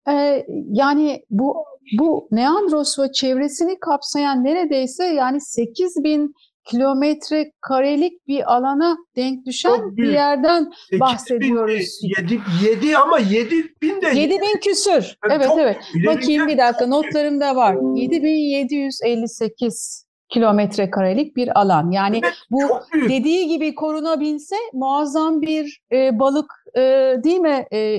Ee, 0.09 0.47
yani 0.73 1.25
bu 1.30 1.64
bu 1.99 2.28
Neandros 2.30 2.99
ve 2.99 3.12
çevresini 3.12 3.80
kapsayan 3.80 4.44
neredeyse 4.44 5.04
yani 5.04 5.40
8 5.40 6.04
bin 6.04 6.35
kilometre 6.64 7.52
karelik 7.61 8.28
bir 8.28 8.54
alana 8.54 8.97
denk 9.16 9.47
düşen 9.47 9.97
bir 9.97 10.12
yerden 10.12 10.73
bahsediyoruz. 11.00 12.00
7, 12.19 12.40
7 12.64 12.97
ama 12.97 13.19
7 13.19 13.75
bin 13.83 14.02
de 14.02 14.09
7 14.14 14.40
bin 14.40 14.61
küsür. 14.61 15.16
evet 15.31 15.50
evet. 15.59 15.76
Bakayım 16.07 16.47
bir 16.47 16.59
dakika 16.59 16.87
notlarımda 16.87 17.57
var. 17.57 17.76
7758 17.97 20.07
kilometre 20.33 20.90
karelik 20.90 21.37
bir 21.37 21.61
alan. 21.61 21.90
Yani 21.90 22.21
evet, 22.25 22.35
bu 22.50 22.61
dediği 23.09 23.49
gibi 23.49 23.75
korunabilse 23.75 24.57
muazzam 24.73 25.42
bir 25.42 25.81
e, 25.92 26.19
balık 26.19 26.50
e, 26.76 26.81
değil 27.25 27.40
mi? 27.40 27.66
E, 27.73 27.99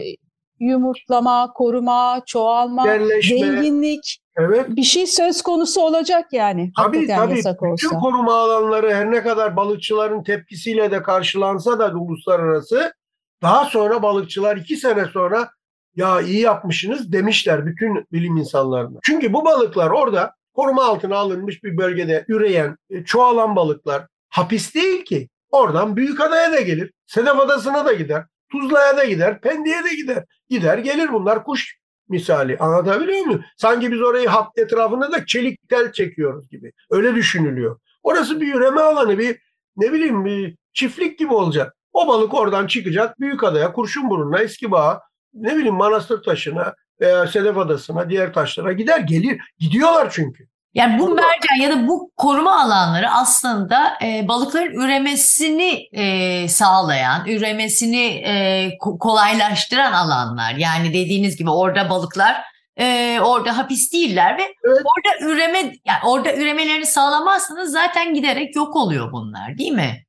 yumurtlama, 0.70 1.51
koruma, 1.53 2.22
çoğalma, 2.25 2.88
Yerleşme. 2.88 3.38
zenginlik 3.38 4.24
Evet. 4.38 4.70
Bir 4.70 4.84
şey 4.84 5.08
söz 5.08 5.41
konusu 5.41 5.82
olacak 5.82 6.25
yani. 6.32 6.72
Tabii 6.77 7.08
tabii. 7.08 7.36
Yasak 7.36 7.63
olsa. 7.63 7.88
Bütün 7.88 8.00
koruma 8.00 8.34
alanları 8.34 8.93
her 8.93 9.12
ne 9.12 9.24
kadar 9.24 9.55
balıkçıların 9.55 10.24
tepkisiyle 10.24 10.91
de 10.91 11.01
karşılansa 11.01 11.79
da 11.79 11.93
uluslararası 11.93 12.93
daha 13.41 13.65
sonra 13.65 14.03
balıkçılar 14.03 14.58
iki 14.58 14.77
sene 14.77 15.05
sonra 15.05 15.50
ya 15.96 16.22
iyi 16.22 16.39
yapmışsınız 16.39 17.12
demişler 17.12 17.65
bütün 17.65 18.05
bilim 18.12 18.38
insanlarına. 18.38 19.00
Çünkü 19.03 19.34
bu 19.34 19.46
balıklar 19.46 19.89
orada 19.89 20.34
koruma 20.53 20.86
altına 20.86 21.17
alınmış 21.17 21.63
bir 21.63 21.77
bölgede 21.77 22.25
üreyen, 22.27 22.77
e, 22.89 23.03
çoğalan 23.03 23.55
balıklar 23.55 24.08
hapis 24.29 24.75
değil 24.75 25.05
ki. 25.05 25.29
Oradan 25.51 25.96
büyük 25.96 26.22
adaya 26.22 26.51
da 26.51 26.62
gelir. 26.62 26.91
Sedef 27.05 27.39
Adası'na 27.39 27.86
da 27.86 27.93
gider. 27.93 28.24
Tuzla'ya 28.53 28.98
da 28.98 29.05
gider. 29.05 29.41
Pendik'e 29.41 29.83
de 29.83 29.95
gider. 29.95 30.24
Gider 30.50 30.77
gelir 30.77 31.13
bunlar 31.13 31.43
kuş 31.43 31.77
misali. 32.10 32.57
Anlatabiliyor 32.57 33.25
muyum? 33.25 33.43
Sanki 33.57 33.91
biz 33.91 34.01
orayı 34.01 34.27
hat 34.27 34.48
etrafında 34.57 35.12
da 35.12 35.25
çelik 35.25 35.69
tel 35.69 35.91
çekiyoruz 35.91 36.50
gibi. 36.50 36.72
Öyle 36.91 37.15
düşünülüyor. 37.15 37.79
Orası 38.03 38.41
bir 38.41 38.55
üreme 38.55 38.81
alanı, 38.81 39.19
bir 39.19 39.38
ne 39.77 39.93
bileyim 39.93 40.25
bir 40.25 40.55
çiftlik 40.74 41.19
gibi 41.19 41.33
olacak. 41.33 41.75
O 41.93 42.07
balık 42.07 42.33
oradan 42.33 42.67
çıkacak 42.67 43.19
Büyükada'ya, 43.19 43.74
Kurşunburnu'na, 43.74 44.39
Eskibağa, 44.39 45.01
ne 45.33 45.55
bileyim 45.55 45.75
Manastır 45.75 46.24
Taşı'na 46.24 46.74
veya 47.01 47.27
Sedef 47.27 47.57
Adası'na, 47.57 48.10
diğer 48.10 48.33
taşlara 48.33 48.74
gider 48.74 49.00
gelir. 49.00 49.41
Gidiyorlar 49.60 50.10
çünkü. 50.12 50.48
Yani 50.74 51.00
bu 51.00 51.10
mercan 51.10 51.56
ya 51.62 51.72
da 51.72 51.88
bu 51.88 52.12
koruma 52.18 52.62
alanları 52.62 53.10
aslında 53.12 53.94
e, 54.03 54.27
balıkların 54.27 54.74
üremesini 54.74 55.89
e, 55.92 56.48
sağlayan, 56.48 57.27
üremesini 57.27 58.06
e, 58.06 58.70
kolaylaştıran 58.80 59.94
alanlar. 59.94 60.56
Yani 60.56 60.89
dediğiniz 60.89 61.38
gibi 61.38 61.50
orada 61.50 61.89
balıklar 61.89 62.44
e, 62.80 63.20
orada 63.22 63.58
hapis 63.58 63.94
değiller 63.94 64.38
ve 64.38 64.42
evet. 64.42 64.82
orada 64.86 65.34
üreme 65.34 65.58
yani 65.86 66.00
orada 66.06 66.36
üremelerini 66.36 66.86
sağlamazsanız 66.86 67.72
zaten 67.72 68.13
giderek 68.13 68.56
yok 68.56 68.75
oluyor 68.75 69.12
bunlar 69.12 69.58
değil 69.58 69.72
mi? 69.72 70.06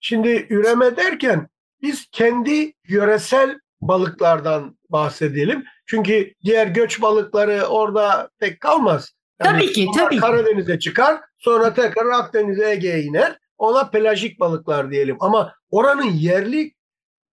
Şimdi 0.00 0.46
üreme 0.50 0.96
derken 0.96 1.48
biz 1.82 2.06
kendi 2.12 2.72
yöresel 2.88 3.58
balıklardan 3.80 4.78
bahsedelim. 4.90 5.64
Çünkü 5.86 6.32
diğer 6.44 6.66
göç 6.66 7.02
balıkları 7.02 7.66
orada 7.66 8.30
pek 8.38 8.60
kalmaz. 8.60 9.12
Yani 9.44 9.60
tabii 9.60 9.72
ki, 9.72 9.86
tabii 9.96 10.16
Karadeniz'e 10.16 10.78
çıkar, 10.78 11.20
sonra 11.38 11.74
tekrar 11.74 12.06
Akdeniz'e 12.06 12.70
Ege'ye 12.70 13.02
iner. 13.02 13.38
Ona 13.58 13.90
pelajik 13.90 14.40
balıklar 14.40 14.90
diyelim. 14.90 15.16
Ama 15.20 15.52
oranın 15.70 16.10
yerli 16.10 16.74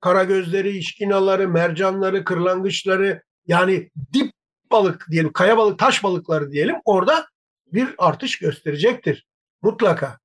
karagözleri, 0.01 0.77
işkinaları, 0.77 1.47
mercanları, 1.47 2.23
kırlangıçları 2.23 3.23
yani 3.47 3.89
dip 4.13 4.31
balık 4.71 5.07
diyelim, 5.11 5.33
kaya 5.33 5.57
balık, 5.57 5.79
taş 5.79 6.03
balıkları 6.03 6.51
diyelim 6.51 6.75
orada 6.85 7.25
bir 7.73 7.95
artış 7.97 8.39
gösterecektir. 8.39 9.27
Mutlaka. 9.61 10.17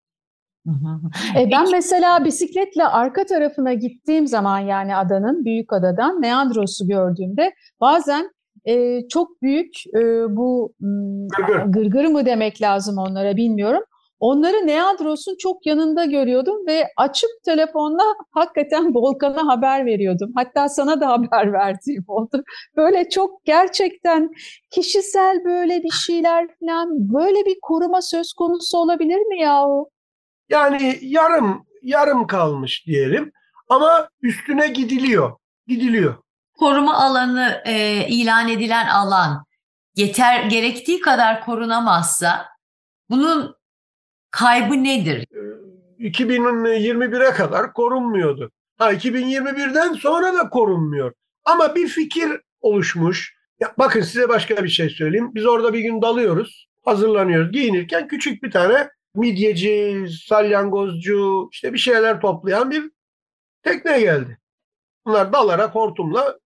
E 1.37 1.50
ben 1.50 1.70
mesela 1.70 2.25
bisikletle 2.25 2.85
arka 2.85 3.26
tarafına 3.26 3.73
gittiğim 3.73 4.26
zaman 4.26 4.58
yani 4.58 4.97
adanın, 4.97 5.44
büyük 5.44 5.73
adadan 5.73 6.23
Neandros'u 6.23 6.88
gördüğümde 6.88 7.54
bazen 7.80 8.30
e, 8.68 9.08
çok 9.08 9.42
büyük 9.42 9.75
e, 9.94 10.00
bu 10.37 10.75
gırgır. 11.37 11.72
gırgır 11.72 12.04
mı 12.04 12.26
demek 12.26 12.62
lazım 12.62 12.98
onlara 12.98 13.37
bilmiyorum. 13.37 13.82
Onları 14.20 14.66
Neandros'un 14.66 15.37
çok 15.38 15.66
yanında 15.66 16.04
görüyordum 16.04 16.66
ve 16.66 16.88
açıp 16.96 17.30
telefonla 17.44 18.02
hakikaten 18.30 18.84
Volkan'a 18.94 19.46
haber 19.46 19.87
veriyordum. 19.87 20.32
Hatta 20.34 20.68
sana 20.68 21.00
da 21.00 21.08
haber 21.08 21.52
verdiğim 21.52 22.04
oldu. 22.08 22.42
Böyle 22.76 23.08
çok 23.08 23.44
gerçekten 23.44 24.30
kişisel 24.70 25.44
böyle 25.44 25.82
bir 25.82 25.90
şeyler 25.90 26.48
falan 26.60 26.88
böyle 27.14 27.46
bir 27.46 27.56
koruma 27.62 28.02
söz 28.02 28.32
konusu 28.32 28.78
olabilir 28.78 29.20
mi 29.20 29.40
yahu? 29.40 29.90
Yani 30.48 30.98
yarım 31.02 31.64
yarım 31.82 32.26
kalmış 32.26 32.87
diyelim 32.87 33.32
ama 33.68 34.08
üstüne 34.22 34.68
gidiliyor. 34.68 35.32
Gidiliyor 35.66 36.14
koruma 36.58 36.94
alanı 36.94 37.62
e, 37.64 38.06
ilan 38.08 38.48
edilen 38.48 38.86
alan 38.86 39.44
yeter 39.96 40.44
gerektiği 40.44 41.00
kadar 41.00 41.44
korunamazsa 41.44 42.46
bunun 43.10 43.56
kaybı 44.30 44.84
nedir? 44.84 45.26
2021'e 45.98 47.30
kadar 47.30 47.72
korunmuyordu. 47.72 48.50
Ha 48.78 48.92
2021'den 48.92 49.92
sonra 49.92 50.34
da 50.34 50.48
korunmuyor. 50.48 51.12
Ama 51.44 51.74
bir 51.74 51.88
fikir 51.88 52.40
oluşmuş. 52.60 53.38
Ya 53.60 53.74
bakın 53.78 54.00
size 54.00 54.28
başka 54.28 54.64
bir 54.64 54.68
şey 54.68 54.90
söyleyeyim. 54.90 55.30
Biz 55.34 55.46
orada 55.46 55.72
bir 55.72 55.80
gün 55.80 56.02
dalıyoruz, 56.02 56.68
hazırlanıyoruz. 56.84 57.52
Giyinirken 57.52 58.08
küçük 58.08 58.42
bir 58.42 58.50
tane 58.50 58.90
midyeci, 59.14 60.06
salyangozcu, 60.26 61.48
işte 61.52 61.72
bir 61.72 61.78
şeyler 61.78 62.20
toplayan 62.20 62.70
bir 62.70 62.90
tekne 63.62 64.00
geldi. 64.00 64.38
Bunlar 65.06 65.32
dalarak 65.32 65.74
hortumla 65.74 66.38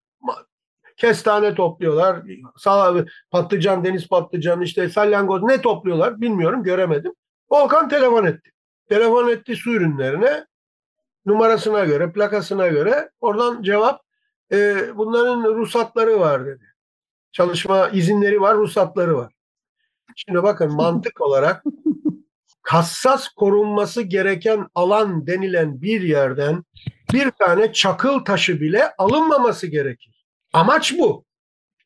kestane 0.97 1.55
topluyorlar. 1.55 2.23
Sağ, 2.57 3.05
patlıcan, 3.31 3.85
deniz 3.85 4.09
patlıcan, 4.09 4.61
işte 4.61 4.89
salyangoz 4.89 5.43
ne 5.43 5.61
topluyorlar 5.61 6.21
bilmiyorum 6.21 6.63
göremedim. 6.63 7.13
Volkan 7.51 7.89
telefon 7.89 8.25
etti. 8.25 8.51
Telefon 8.89 9.29
etti 9.29 9.57
su 9.57 9.73
ürünlerine 9.73 10.47
numarasına 11.27 11.85
göre, 11.85 12.13
plakasına 12.13 12.69
göre 12.69 13.11
oradan 13.21 13.63
cevap 13.63 14.01
e, 14.53 14.77
bunların 14.97 15.45
ruhsatları 15.55 16.21
var 16.21 16.47
dedi. 16.47 16.65
Çalışma 17.33 17.89
izinleri 17.89 18.41
var, 18.41 18.57
ruhsatları 18.57 19.17
var. 19.17 19.33
Şimdi 20.17 20.43
bakın 20.43 20.73
mantık 20.77 21.21
olarak 21.21 21.65
hassas 22.63 23.29
korunması 23.29 24.03
gereken 24.03 24.67
alan 24.75 25.27
denilen 25.27 25.83
bir 25.83 26.01
yerden 26.01 26.65
bir 27.13 27.31
tane 27.31 27.73
çakıl 27.73 28.19
taşı 28.25 28.61
bile 28.61 28.95
alınmaması 28.99 29.67
gerekir. 29.67 30.22
Amaç 30.53 30.99
bu. 30.99 31.25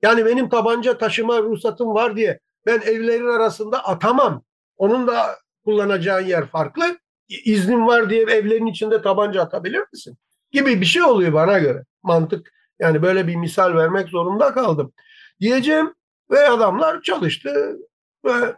Yani 0.02 0.26
benim 0.26 0.48
tabanca 0.48 0.98
taşıma 0.98 1.42
ruhsatım 1.42 1.94
var 1.94 2.16
diye 2.16 2.40
ben 2.66 2.80
evlerin 2.80 3.28
arasında 3.28 3.84
atamam. 3.84 4.42
Onun 4.76 5.06
da 5.06 5.38
kullanacağın 5.64 6.26
yer 6.26 6.46
farklı. 6.46 6.98
İznin 7.28 7.86
var 7.86 8.10
diye 8.10 8.22
evlerin 8.22 8.66
içinde 8.66 9.02
tabanca 9.02 9.42
atabilir 9.42 9.84
misin? 9.92 10.18
Gibi 10.50 10.80
bir 10.80 10.86
şey 10.86 11.02
oluyor 11.02 11.32
bana 11.32 11.58
göre. 11.58 11.84
Mantık 12.02 12.52
yani 12.78 13.02
böyle 13.02 13.26
bir 13.26 13.36
misal 13.36 13.74
vermek 13.74 14.08
zorunda 14.08 14.54
kaldım. 14.54 14.92
Diyeceğim 15.40 15.94
ve 16.30 16.48
adamlar 16.48 17.02
çalıştı 17.02 17.76
ve 18.24 18.56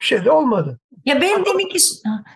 bir 0.00 0.06
şey 0.06 0.24
de 0.24 0.30
olmadı. 0.30 0.80
Ya 1.04 1.20
ben 1.20 1.44
demek 1.44 1.70
ki 1.70 1.78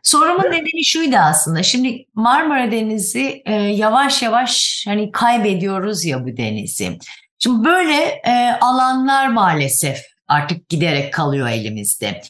sorumun 0.03 0.51
nedeni 0.51 0.85
şuydu 0.85 1.17
aslında. 1.17 1.63
Şimdi 1.63 2.07
Marmara 2.15 2.71
Denizi 2.71 3.43
e, 3.45 3.53
yavaş 3.55 4.23
yavaş 4.23 4.85
hani 4.89 5.13
kaybediyoruz 5.13 6.05
ya 6.05 6.25
bu 6.25 6.37
denizi. 6.37 6.99
Şimdi 7.39 7.65
böyle 7.65 8.21
e, 8.27 8.59
alanlar 8.61 9.29
maalesef 9.29 9.99
artık 10.29 10.69
giderek 10.69 11.13
kalıyor 11.13 11.49
elimizde. 11.49 12.21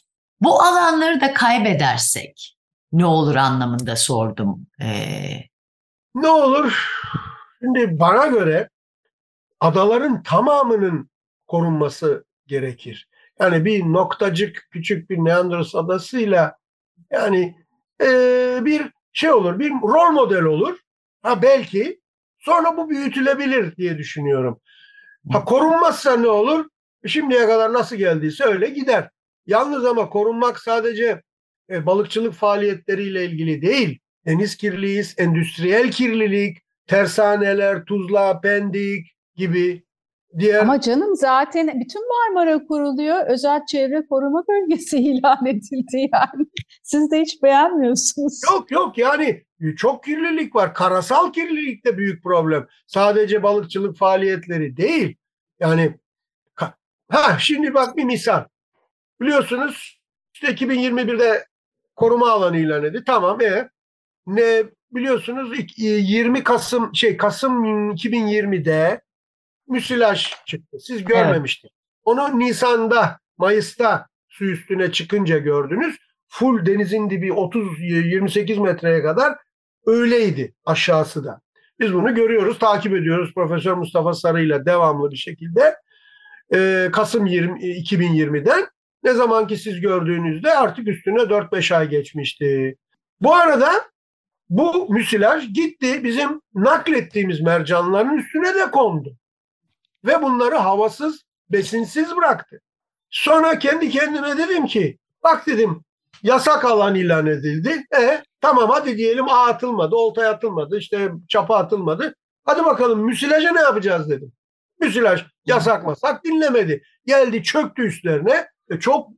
Bu 0.41 0.63
alanları 0.63 1.21
da 1.21 1.35
kaybedersek 1.35 2.57
ne 2.93 3.07
olur 3.07 3.37
anlamında 3.37 3.97
sordum. 3.97 4.67
Ee... 4.81 5.41
Ne 6.15 6.29
olur? 6.29 6.89
Şimdi 7.61 7.99
bana 7.99 8.27
göre 8.27 8.69
adaların 9.61 10.23
tamamının 10.23 11.11
korunması 11.47 12.25
gerekir. 12.47 13.09
Yani 13.41 13.65
bir 13.65 13.83
noktacık 13.83 14.69
küçük 14.71 15.11
bir 15.11 15.19
Neandros 15.19 15.75
adasıyla 15.75 16.57
yani 17.11 17.57
e, 18.03 18.07
bir 18.65 18.83
şey 19.13 19.33
olur, 19.33 19.59
bir 19.59 19.71
rol 19.71 20.13
model 20.13 20.43
olur. 20.43 20.79
Ha 21.23 21.43
belki 21.43 22.01
sonra 22.39 22.77
bu 22.77 22.91
büyütülebilir 22.91 23.77
diye 23.77 23.99
düşünüyorum. 23.99 24.61
Ha 25.31 25.45
korunmazsa 25.45 26.17
ne 26.17 26.29
olur? 26.29 26.69
Şimdiye 27.07 27.47
kadar 27.47 27.73
nasıl 27.73 27.97
geldiyse 27.97 28.45
öyle 28.45 28.69
gider. 28.69 29.11
Yalnız 29.47 29.85
ama 29.85 30.09
korunmak 30.09 30.61
sadece 30.61 31.23
e, 31.71 31.87
balıkçılık 31.87 32.35
faaliyetleriyle 32.35 33.25
ilgili 33.25 33.63
değil. 33.63 33.99
Deniz 34.27 34.57
kirliliği, 34.57 35.05
endüstriyel 35.19 35.91
kirlilik, 35.91 36.59
tersaneler, 36.87 37.85
tuzla, 37.85 38.41
pendik 38.41 39.07
gibi 39.37 39.85
diğer... 40.39 40.61
Ama 40.61 40.81
canım 40.81 41.17
zaten 41.17 41.81
bütün 41.81 42.03
Marmara 42.09 42.67
kuruluyor. 42.67 43.27
Özel 43.27 43.67
çevre 43.67 44.07
koruma 44.07 44.45
bölgesi 44.49 44.99
ilan 44.99 45.47
edildi 45.47 46.09
yani. 46.13 46.47
Siz 46.83 47.11
de 47.11 47.21
hiç 47.21 47.43
beğenmiyorsunuz. 47.43 48.41
Yok 48.51 48.71
yok 48.71 48.99
yani 48.99 49.45
çok 49.77 50.05
kirlilik 50.05 50.57
var. 50.57 50.75
Karasal 50.75 51.33
kirlilik 51.33 51.85
de 51.85 51.99
büyük 51.99 52.23
problem. 52.23 52.67
Sadece 52.87 53.43
balıkçılık 53.43 53.97
faaliyetleri 53.97 54.77
değil. 54.77 55.17
Yani 55.61 55.99
ha 57.09 57.39
şimdi 57.39 57.75
bak 57.75 57.97
bir 57.97 58.05
misal. 58.05 58.45
Biliyorsunuz 59.21 60.01
işte 60.35 60.47
2021'de 60.47 61.47
koruma 61.97 62.31
alanı 62.31 62.59
ilan 62.59 62.85
edildi. 62.85 63.05
Tamam 63.07 63.41
e 63.41 63.69
ne 64.27 64.63
biliyorsunuz 64.91 65.59
20 65.77 66.43
Kasım 66.43 66.95
şey 66.95 67.17
Kasım 67.17 67.65
2020'de 67.93 69.01
müsilaj 69.73 70.33
çıktı. 70.47 70.77
Siz 70.81 71.05
görmemiştiniz. 71.05 71.73
Evet. 71.73 71.83
Onu 72.05 72.39
Nisan'da, 72.39 73.19
Mayıs'ta 73.39 74.07
su 74.29 74.45
üstüne 74.45 74.93
çıkınca 74.93 75.39
gördünüz. 75.39 75.97
Full 76.29 76.67
denizin 76.67 77.11
dibi 77.11 77.29
30-28 77.29 78.61
metreye 78.61 79.03
kadar 79.03 79.39
öyleydi 79.87 80.55
aşağısı 80.65 81.25
da. 81.25 81.41
Biz 81.81 81.95
bunu 81.95 82.15
görüyoruz, 82.15 82.59
takip 82.59 82.95
ediyoruz 82.95 83.35
Profesör 83.35 83.75
Mustafa 83.75 84.15
Sarı 84.15 84.43
ile 84.43 84.67
devamlı 84.67 85.11
bir 85.11 85.17
şekilde. 85.17 85.77
Ee, 86.55 86.89
Kasım 86.93 87.27
20, 87.27 87.61
2020'den 87.61 88.67
ne 89.03 89.13
zaman 89.13 89.47
ki 89.47 89.57
siz 89.57 89.81
gördüğünüzde 89.81 90.51
artık 90.55 90.89
üstüne 90.89 91.19
4-5 91.19 91.77
ay 91.77 91.89
geçmişti. 91.89 92.77
Bu 93.21 93.35
arada 93.35 93.71
bu 94.49 94.93
müsilaj 94.93 95.53
gitti 95.53 96.05
bizim 96.05 96.41
naklettiğimiz 96.55 97.41
mercanların 97.41 98.19
üstüne 98.19 98.55
de 98.55 98.71
kondu. 98.71 99.17
Ve 100.05 100.23
bunları 100.23 100.57
havasız, 100.57 101.23
besinsiz 101.51 102.17
bıraktı. 102.17 102.61
Sonra 103.11 103.59
kendi 103.59 103.91
kendime 103.91 104.39
dedim 104.39 104.67
ki 104.67 104.99
bak 105.23 105.47
dedim 105.47 105.85
yasak 106.23 106.65
alan 106.65 106.95
ilan 106.95 107.27
edildi. 107.27 107.87
E 107.97 108.23
tamam 108.41 108.71
hadi 108.71 108.97
diyelim 108.97 109.29
ağ 109.29 109.47
atılmadı, 109.47 109.97
oltaya 109.97 110.31
atılmadı, 110.31 110.79
işte 110.79 111.11
çapa 111.29 111.57
atılmadı. 111.57 112.15
Hadi 112.45 112.65
bakalım 112.65 113.01
müsilaja 113.05 113.53
ne 113.53 113.61
yapacağız 113.61 114.11
dedim. 114.11 114.33
Müsilaj 114.81 115.25
yasak 115.47 115.87
masak 115.87 116.25
dinlemedi. 116.25 116.83
Geldi 117.07 117.43
çöktü 117.43 117.83
üstlerine 117.83 118.47
e, 118.71 118.81
çok 118.81 119.11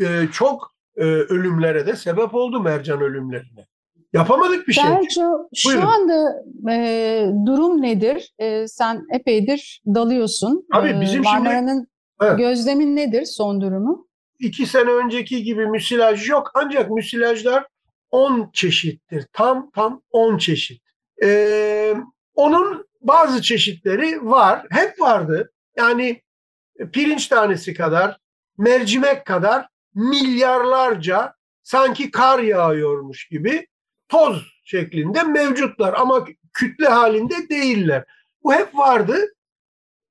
e, 0.00 0.28
çok 0.32 0.74
e, 0.96 1.04
ölümlere 1.04 1.86
de 1.86 1.96
sebep 1.96 2.34
oldu 2.34 2.60
mercan 2.60 3.00
ölümlerine. 3.00 3.66
Yapamadık 4.12 4.68
bir 4.68 4.72
şey. 4.72 4.84
Selçuk 4.84 5.48
şu 5.54 5.68
Buyurun. 5.68 5.86
anda 5.86 6.42
e, 6.72 7.26
durum 7.46 7.82
nedir? 7.82 8.34
E, 8.38 8.68
sen 8.68 9.02
epeydir 9.12 9.82
dalıyorsun. 9.86 10.66
Abi 10.72 11.00
bizim 11.00 11.22
Marmara'nın 11.22 11.88
şimdi, 12.22 12.36
gözlemin 12.36 12.96
nedir 12.96 13.24
son 13.24 13.60
durumu? 13.60 14.08
İki 14.38 14.66
sene 14.66 14.90
önceki 14.90 15.42
gibi 15.42 15.66
müsilaj 15.66 16.28
yok 16.28 16.50
ancak 16.54 16.90
müsilajlar 16.90 17.66
10 18.10 18.50
çeşittir. 18.52 19.26
Tam 19.32 19.70
tam 19.70 20.02
10 20.10 20.38
çeşit. 20.38 20.82
Ee, 21.22 21.94
onun 22.34 22.86
bazı 23.00 23.42
çeşitleri 23.42 24.26
var. 24.26 24.66
Hep 24.70 25.00
vardı. 25.00 25.52
Yani 25.76 26.22
pirinç 26.92 27.26
tanesi 27.26 27.74
kadar, 27.74 28.18
mercimek 28.58 29.24
kadar 29.24 29.68
milyarlarca 29.94 31.34
sanki 31.62 32.10
kar 32.10 32.38
yağıyormuş 32.38 33.28
gibi 33.28 33.66
toz 34.08 34.42
şeklinde 34.64 35.22
mevcutlar 35.22 35.94
ama 35.94 36.24
kütle 36.52 36.88
halinde 36.88 37.48
değiller. 37.50 38.04
Bu 38.44 38.54
hep 38.54 38.74
vardı. 38.74 39.16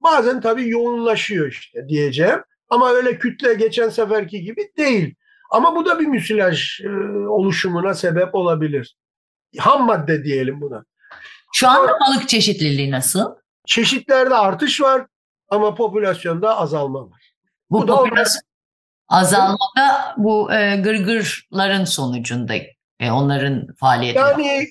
Bazen 0.04 0.42
tabii 0.42 0.70
yoğunlaşıyor 0.70 1.48
işte 1.48 1.88
diyeceğim. 1.88 2.44
Ama 2.70 2.92
öyle 2.92 3.20
kütle 3.20 3.54
geçen 3.54 3.90
seferki 3.90 4.42
gibi 4.42 4.72
değil. 4.78 5.16
Ama 5.52 5.76
bu 5.76 5.86
da 5.86 6.00
bir 6.00 6.06
müsilaj 6.06 6.82
e, 6.82 6.90
oluşumuna 7.28 7.94
sebep 7.94 8.36
olabilir. 8.36 8.98
Ham 9.58 9.86
madde 9.86 10.24
diyelim 10.24 10.62
buna. 10.62 10.86
Şu 11.54 11.70
anda 11.70 11.92
balık 11.92 12.30
çeşitliliği 12.30 12.92
nasıl? 12.92 13.36
Çeşitlerde 13.66 14.36
artış 14.36 14.82
var 14.82 15.06
ama 15.50 15.76
popülasyonda 15.76 16.58
azalma 16.58 17.02
var. 17.10 17.34
Bu, 17.70 17.82
bu 17.82 17.86
popülasyon 17.86 18.42
azalmada 19.08 20.16
bu 20.18 20.54
e, 20.54 20.76
gırgırların 20.76 21.86
sonucunda 21.86 22.54
e, 23.00 23.12
onların 23.12 23.68
faaliyeti. 23.80 24.20
Yani 24.20 24.68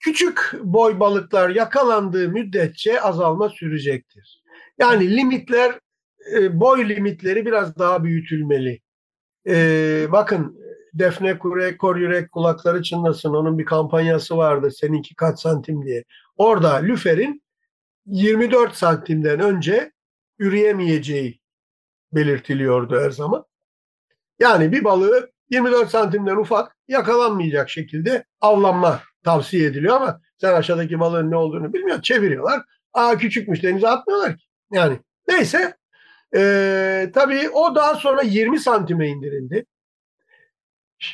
küçük 0.00 0.52
boy 0.62 1.00
balıklar 1.00 1.50
yakalandığı 1.50 2.28
müddetçe 2.28 3.00
azalma 3.00 3.48
sürecektir. 3.48 4.42
Yani 4.78 5.16
limitler 5.16 5.78
e, 6.34 6.60
boy 6.60 6.88
limitleri 6.88 7.46
biraz 7.46 7.78
daha 7.78 8.04
büyütülmeli. 8.04 8.80
E, 9.46 10.06
bakın 10.12 10.58
Defne 10.94 11.38
Kure, 11.38 11.76
Kor 11.76 11.96
Yürek 11.96 12.32
Kulakları 12.32 12.82
Çınlasın 12.82 13.34
onun 13.34 13.58
bir 13.58 13.64
kampanyası 13.64 14.36
vardı 14.36 14.70
seninki 14.70 15.14
kaç 15.14 15.40
santim 15.40 15.86
diye. 15.86 16.04
Orada 16.36 16.74
lüferin 16.74 17.42
24 18.06 18.74
santimden 18.74 19.40
önce 19.40 19.92
üreyemeyeceği 20.38 21.40
belirtiliyordu 22.12 23.00
her 23.00 23.10
zaman. 23.10 23.44
Yani 24.38 24.72
bir 24.72 24.84
balığı 24.84 25.33
24 25.54 25.90
santimden 25.90 26.36
ufak 26.36 26.76
yakalanmayacak 26.88 27.70
şekilde 27.70 28.24
avlanma 28.40 29.00
tavsiye 29.24 29.66
ediliyor 29.66 29.96
ama 29.96 30.20
sen 30.40 30.54
aşağıdaki 30.54 31.00
balığın 31.00 31.30
ne 31.30 31.36
olduğunu 31.36 31.72
bilmiyor. 31.72 32.02
Çeviriyorlar. 32.02 32.62
Aa 32.92 33.18
küçükmüş 33.18 33.62
denize 33.62 33.88
atmıyorlar 33.88 34.36
ki. 34.36 34.44
Yani 34.72 34.98
neyse 35.28 35.74
ee, 36.36 37.10
tabii 37.14 37.50
o 37.50 37.74
daha 37.74 37.94
sonra 37.94 38.22
20 38.22 38.60
santime 38.60 39.08
indirildi. 39.08 39.66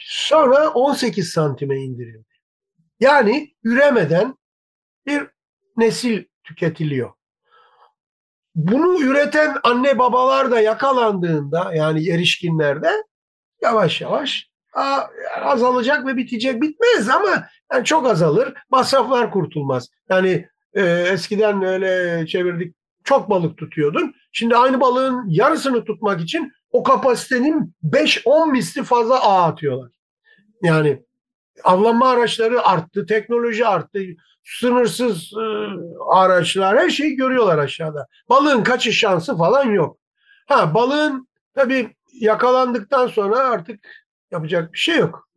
Sonra 0.05 0.71
18 0.71 1.31
santime 1.31 1.77
indirildi. 1.77 2.29
Yani 3.01 3.55
üremeden 3.65 4.35
bir 5.07 5.27
nesil 5.77 6.25
tüketiliyor. 6.45 7.13
Bunu 8.55 9.01
üreten 9.03 9.57
anne 9.63 9.99
babalar 9.99 10.51
da 10.51 10.61
yakalandığında 10.61 11.75
yani 11.75 12.09
erişkinlerde 12.09 12.91
yavaş 13.63 14.01
yavaş 14.01 14.51
azalacak 15.43 16.07
ve 16.07 16.17
bitecek. 16.17 16.63
Bitmez 16.63 17.09
ama 17.09 17.45
yani 17.73 17.85
çok 17.85 18.07
azalır. 18.07 18.55
Masraflar 18.71 19.31
kurtulmaz. 19.31 19.89
Yani 20.11 20.49
e, 20.75 20.83
eskiden 20.87 21.63
öyle 21.63 22.27
çevirdik 22.27 22.75
çok 23.05 23.31
balık 23.31 23.59
tutuyordun. 23.59 24.15
Şimdi 24.33 24.57
aynı 24.57 24.81
balığın 24.81 25.25
yarısını 25.29 25.85
tutmak 25.85 26.21
için 26.21 26.53
o 26.71 26.83
kapasitenin 26.83 27.75
5-10 27.85 28.51
misli 28.51 28.83
fazla 28.83 29.23
ağ 29.23 29.45
atıyorlar. 29.45 29.91
Yani 30.63 31.03
avlanma 31.65 32.09
araçları 32.11 32.67
arttı, 32.67 33.07
teknoloji 33.07 33.67
arttı, 33.67 34.01
sınırsız 34.45 35.33
e, 35.33 35.45
araçlar 36.13 36.79
her 36.79 36.91
şeyi 36.91 37.17
görüyorlar 37.17 37.59
aşağıda. 37.59 38.07
Balığın 38.29 38.63
kaçış 38.63 38.99
şansı 38.99 39.37
falan 39.37 39.65
yok. 39.65 39.99
Ha 40.47 40.75
balığın 40.75 41.29
tabii 41.55 41.97
yakalandıktan 42.13 43.07
sonra 43.07 43.39
artık 43.39 43.81
yapacak 44.31 44.73
bir 44.73 44.79
şey 44.79 44.97
yok. 44.97 45.29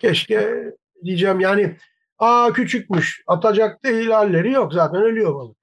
Keşke 0.00 0.64
diyeceğim 1.04 1.40
yani 1.40 1.76
aa 2.18 2.52
küçükmüş 2.52 3.22
atacak 3.26 3.84
değil 3.84 4.10
halleri 4.10 4.52
yok 4.52 4.72
zaten 4.72 5.02
ölüyor 5.02 5.34
balık. 5.34 5.56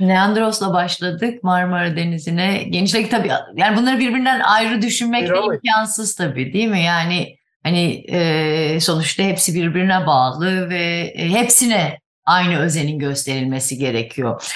Neandros'la 0.00 0.72
başladık 0.72 1.42
Marmara 1.42 1.96
Denizi'ne. 1.96 2.64
Genişlik 2.64 3.10
tabii 3.10 3.30
yani 3.54 3.76
bunları 3.76 3.98
birbirinden 3.98 4.40
ayrı 4.40 4.82
düşünmek 4.82 5.28
de 5.28 5.34
imkansız 5.54 6.14
tabii 6.14 6.52
değil 6.52 6.68
mi? 6.68 6.82
Yani 6.82 7.36
hani 7.62 8.04
e, 8.08 8.80
sonuçta 8.80 9.22
hepsi 9.22 9.54
birbirine 9.54 10.06
bağlı 10.06 10.70
ve 10.70 11.12
e, 11.16 11.28
hepsine 11.28 11.98
aynı 12.24 12.58
özenin 12.58 12.98
gösterilmesi 12.98 13.78
gerekiyor. 13.78 14.54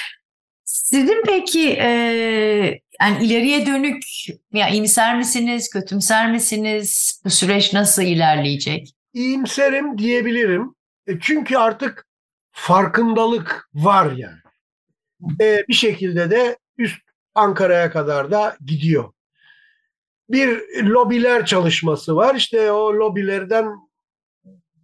Sizin 0.63 1.23
peki 1.25 1.69
e, 1.81 2.79
yani 3.01 3.25
ileriye 3.25 3.65
dönük 3.65 4.03
ya 4.53 4.69
iyimser 4.69 5.17
misiniz, 5.17 5.69
kötümser 5.69 6.31
misiniz? 6.31 7.21
Bu 7.25 7.29
süreç 7.29 7.73
nasıl 7.73 8.01
ilerleyecek? 8.01 8.95
İyimserim 9.13 9.97
diyebilirim. 9.97 10.75
E, 11.07 11.19
çünkü 11.19 11.57
artık 11.57 12.05
farkındalık 12.51 13.69
var 13.73 14.11
yani. 14.11 14.39
E, 15.41 15.63
bir 15.67 15.73
şekilde 15.73 16.31
de 16.31 16.57
üst 16.77 17.01
Ankara'ya 17.35 17.91
kadar 17.91 18.31
da 18.31 18.57
gidiyor. 18.65 19.13
Bir 20.29 20.61
lobiler 20.83 21.45
çalışması 21.45 22.15
var. 22.15 22.35
İşte 22.35 22.71
o 22.71 22.93
lobilerden 22.93 23.65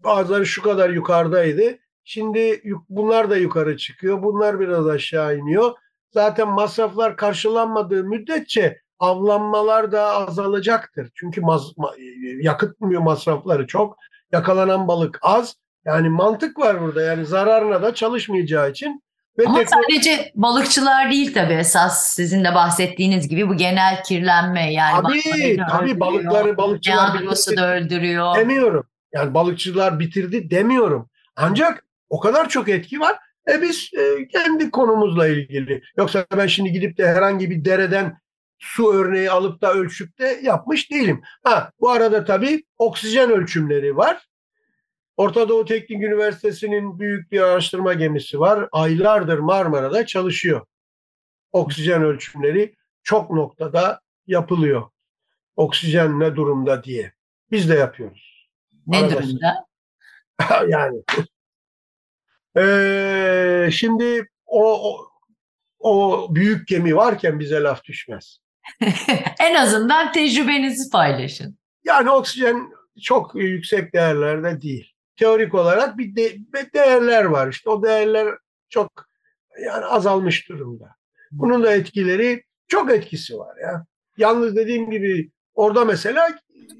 bazıları 0.03 0.45
şu 0.45 0.61
kadar 0.61 0.89
yukarıdaydı. 0.89 1.77
Şimdi 2.03 2.61
bunlar 2.89 3.29
da 3.29 3.37
yukarı 3.37 3.77
çıkıyor. 3.77 4.23
Bunlar 4.23 4.59
biraz 4.59 4.87
aşağı 4.87 5.37
iniyor. 5.37 5.73
Zaten 6.17 6.47
masraflar 6.47 7.17
karşılanmadığı 7.17 8.03
müddetçe 8.03 8.81
avlanmalar 8.99 9.91
da 9.91 10.01
azalacaktır. 10.01 11.11
Çünkü 11.15 11.41
maz- 11.41 11.73
ma- 11.77 12.43
yakıt 12.43 12.81
masrafları 12.81 13.67
çok. 13.67 13.97
Yakalanan 14.31 14.87
balık 14.87 15.19
az. 15.21 15.55
Yani 15.85 16.09
mantık 16.09 16.59
var 16.59 16.81
burada. 16.81 17.01
Yani 17.01 17.25
zararına 17.25 17.81
da 17.81 17.93
çalışmayacağı 17.93 18.69
için. 18.71 19.03
Ve 19.39 19.43
Ama 19.45 19.57
tekrar- 19.57 19.81
sadece 19.81 20.31
balıkçılar 20.35 21.11
değil 21.11 21.33
tabii 21.33 21.53
esas 21.53 22.07
sizin 22.07 22.43
de 22.43 22.55
bahsettiğiniz 22.55 23.27
gibi 23.27 23.49
bu 23.49 23.57
genel 23.57 24.03
kirlenme 24.03 24.73
yani 24.73 25.01
Tabii, 25.03 25.57
tabii 25.69 25.99
balıkları 25.99 26.57
balıkçılar 26.57 27.13
bitirdi 27.21 27.57
da 27.57 27.73
öldürüyor. 27.75 28.35
demiyorum. 28.35 28.87
Yani 29.13 29.33
balıkçılar 29.33 29.99
bitirdi 29.99 30.49
demiyorum. 30.49 31.09
Ancak 31.35 31.83
o 32.09 32.19
kadar 32.19 32.49
çok 32.49 32.69
etki 32.69 32.99
var. 32.99 33.17
E 33.47 33.61
biz 33.61 33.89
e, 33.93 34.27
kendi 34.27 34.71
konumuzla 34.71 35.27
ilgili. 35.27 35.81
Yoksa 35.97 36.25
ben 36.37 36.47
şimdi 36.47 36.71
gidip 36.71 36.97
de 36.97 37.07
herhangi 37.07 37.49
bir 37.49 37.65
dereden 37.65 38.17
su 38.59 38.93
örneği 38.93 39.31
alıp 39.31 39.61
da 39.61 39.73
ölçüp 39.73 40.19
de 40.19 40.39
yapmış 40.43 40.91
değilim. 40.91 41.21
Ha 41.43 41.71
bu 41.79 41.89
arada 41.89 42.25
tabii 42.25 42.63
oksijen 42.77 43.31
ölçümleri 43.31 43.97
var. 43.97 44.27
Orta 45.17 45.49
Doğu 45.49 45.65
Teknik 45.65 46.03
Üniversitesi'nin 46.03 46.99
büyük 46.99 47.31
bir 47.31 47.41
araştırma 47.41 47.93
gemisi 47.93 48.39
var. 48.39 48.69
Aylardır 48.71 49.39
Marmara'da 49.39 50.05
çalışıyor. 50.05 50.65
Oksijen 51.51 52.03
ölçümleri 52.03 52.75
çok 53.03 53.31
noktada 53.31 54.01
yapılıyor. 54.27 54.83
Oksijen 55.55 56.19
ne 56.19 56.35
durumda 56.35 56.83
diye. 56.83 57.13
Biz 57.51 57.69
de 57.69 57.75
yapıyoruz. 57.75 58.49
Ne 58.87 58.97
Arada 58.97 59.23
durumda? 59.23 59.65
yani. 60.67 61.03
Ee, 62.57 63.69
şimdi 63.71 64.27
o, 64.45 64.91
o 64.91 65.07
o 65.79 66.27
büyük 66.35 66.67
gemi 66.67 66.95
varken 66.95 67.39
bize 67.39 67.61
laf 67.61 67.83
düşmez. 67.83 68.37
en 69.39 69.55
azından 69.55 70.11
tecrübenizi 70.11 70.89
paylaşın. 70.89 71.57
Yani 71.83 72.09
oksijen 72.09 72.71
çok 73.03 73.35
yüksek 73.35 73.93
değerlerde 73.93 74.61
değil. 74.61 74.93
Teorik 75.15 75.53
olarak 75.53 75.97
bir, 75.97 76.15
de, 76.15 76.35
bir 76.37 76.73
değerler 76.73 77.23
var. 77.23 77.47
İşte 77.47 77.69
o 77.69 77.83
değerler 77.83 78.27
çok 78.69 78.91
yani 79.65 79.85
azalmış 79.85 80.49
durumda. 80.49 80.95
Bunun 81.31 81.63
da 81.63 81.73
etkileri 81.73 82.43
çok 82.67 82.91
etkisi 82.91 83.37
var 83.37 83.57
ya. 83.61 83.85
Yalnız 84.17 84.55
dediğim 84.55 84.91
gibi 84.91 85.31
orada 85.55 85.85
mesela 85.85 86.27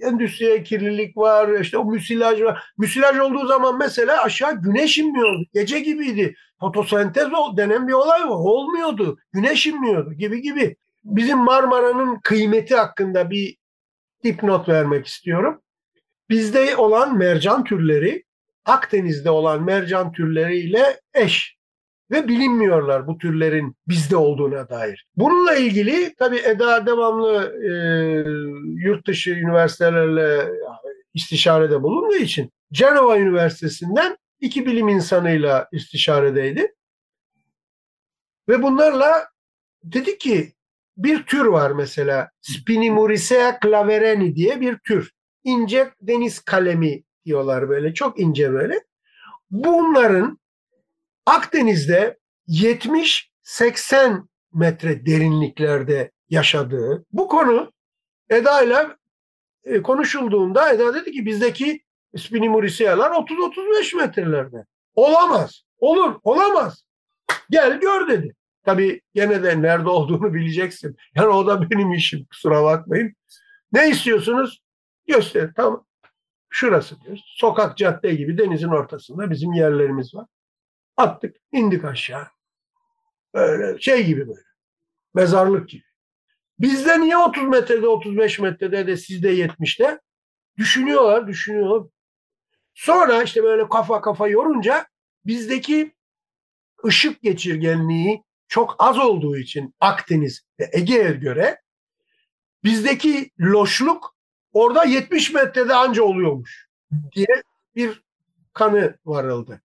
endüstriye 0.01 0.63
kirlilik 0.63 1.17
var, 1.17 1.59
işte 1.59 1.77
o 1.77 1.85
müsilaj 1.85 2.41
var. 2.41 2.63
Müsilaj 2.77 3.19
olduğu 3.19 3.47
zaman 3.47 3.77
mesela 3.77 4.23
aşağı 4.23 4.61
güneş 4.61 4.97
inmiyordu. 4.97 5.45
Gece 5.53 5.79
gibiydi. 5.79 6.35
Fotosentez 6.59 7.27
denen 7.57 7.87
bir 7.87 7.93
olay 7.93 8.21
var. 8.21 8.27
Olmuyordu. 8.27 9.17
Güneş 9.33 9.67
inmiyordu 9.67 10.13
gibi 10.13 10.41
gibi. 10.41 10.75
Bizim 11.03 11.37
Marmara'nın 11.37 12.19
kıymeti 12.23 12.75
hakkında 12.75 13.29
bir 13.29 13.57
dipnot 14.23 14.69
vermek 14.69 15.07
istiyorum. 15.07 15.61
Bizde 16.29 16.75
olan 16.75 17.17
mercan 17.17 17.63
türleri 17.63 18.23
Akdeniz'de 18.65 19.29
olan 19.29 19.63
mercan 19.63 20.11
türleriyle 20.11 20.99
eş 21.13 21.56
ve 22.11 22.27
bilinmiyorlar 22.27 23.07
bu 23.07 23.17
türlerin 23.17 23.75
bizde 23.87 24.15
olduğuna 24.15 24.69
dair. 24.69 25.07
Bununla 25.15 25.55
ilgili 25.55 26.15
tabii 26.15 26.39
Eda 26.39 26.85
devamlı 26.85 27.53
e, 27.63 27.71
yurt 28.85 29.07
dışı 29.07 29.31
üniversitelerle 29.31 30.51
istişarede 31.13 31.83
bulunduğu 31.83 32.15
için 32.15 32.51
Cenova 32.73 33.17
Üniversitesi'nden 33.17 34.17
iki 34.39 34.65
bilim 34.65 34.87
insanıyla 34.87 35.67
istişaredeydi. 35.71 36.73
Ve 38.49 38.63
bunlarla 38.63 39.27
dedi 39.83 40.17
ki 40.17 40.53
bir 40.97 41.23
tür 41.23 41.45
var 41.45 41.71
mesela 41.71 42.29
Spinimuricea 42.41 43.59
clavereni 43.63 44.35
diye 44.35 44.61
bir 44.61 44.77
tür. 44.77 45.11
İnce 45.43 45.91
deniz 46.01 46.39
kalemi 46.39 47.03
diyorlar 47.25 47.69
böyle 47.69 47.93
çok 47.93 48.19
ince 48.19 48.53
böyle. 48.53 48.79
Bunların 49.51 50.39
Akdeniz'de 51.27 52.17
70-80 52.47 54.23
metre 54.53 55.05
derinliklerde 55.05 56.11
yaşadığı 56.29 57.05
bu 57.11 57.27
konu 57.27 57.71
Eda 58.29 58.61
ile 58.61 58.87
e, 59.63 59.81
konuşulduğunda 59.81 60.73
Eda 60.73 60.93
dedi 60.93 61.11
ki 61.11 61.25
bizdeki 61.25 61.81
Spinimuricea'lar 62.17 63.11
30-35 63.11 63.97
metrelerde. 63.97 64.65
Olamaz. 64.95 65.63
Olur. 65.79 66.19
Olamaz. 66.23 66.83
Gel 67.49 67.79
gör 67.79 68.07
dedi. 68.07 68.35
Tabii 68.65 69.01
gene 69.13 69.43
de 69.43 69.61
nerede 69.61 69.89
olduğunu 69.89 70.33
bileceksin. 70.33 70.95
Yani 71.15 71.27
o 71.27 71.47
da 71.47 71.69
benim 71.69 71.93
işim 71.93 72.25
kusura 72.25 72.63
bakmayın. 72.63 73.13
Ne 73.71 73.89
istiyorsunuz? 73.89 74.61
Göster. 75.07 75.53
Tamam. 75.55 75.85
Şurası 76.49 77.01
diyor. 77.01 77.17
Sokak 77.25 77.77
cadde 77.77 78.15
gibi 78.15 78.37
denizin 78.37 78.69
ortasında 78.69 79.29
bizim 79.31 79.53
yerlerimiz 79.53 80.15
var. 80.15 80.25
Attık, 80.97 81.35
indik 81.51 81.85
aşağı. 81.85 82.27
Böyle 83.33 83.79
şey 83.79 84.05
gibi 84.05 84.27
böyle. 84.27 84.47
Mezarlık 85.13 85.69
gibi. 85.69 85.83
Bizde 86.59 87.01
niye 87.01 87.17
30 87.17 87.43
metrede, 87.43 87.87
35 87.87 88.39
metrede 88.39 88.87
de 88.87 88.97
sizde 88.97 89.35
70'te? 89.35 89.99
Düşünüyorlar, 90.57 91.27
düşünüyorlar. 91.27 91.87
Sonra 92.73 93.23
işte 93.23 93.43
böyle 93.43 93.69
kafa 93.69 94.01
kafa 94.01 94.27
yorunca 94.27 94.87
bizdeki 95.25 95.95
ışık 96.85 97.21
geçirgenliği 97.21 98.23
çok 98.47 98.75
az 98.79 98.99
olduğu 98.99 99.37
için 99.37 99.75
Akdeniz 99.79 100.45
ve 100.59 100.69
Ege'ye 100.73 101.11
göre 101.11 101.61
bizdeki 102.63 103.31
loşluk 103.39 104.15
orada 104.53 104.83
70 104.83 105.33
metrede 105.33 105.73
anca 105.73 106.03
oluyormuş 106.03 106.67
diye 107.15 107.43
bir 107.75 108.03
kanı 108.53 108.97
varıldı. 109.05 109.61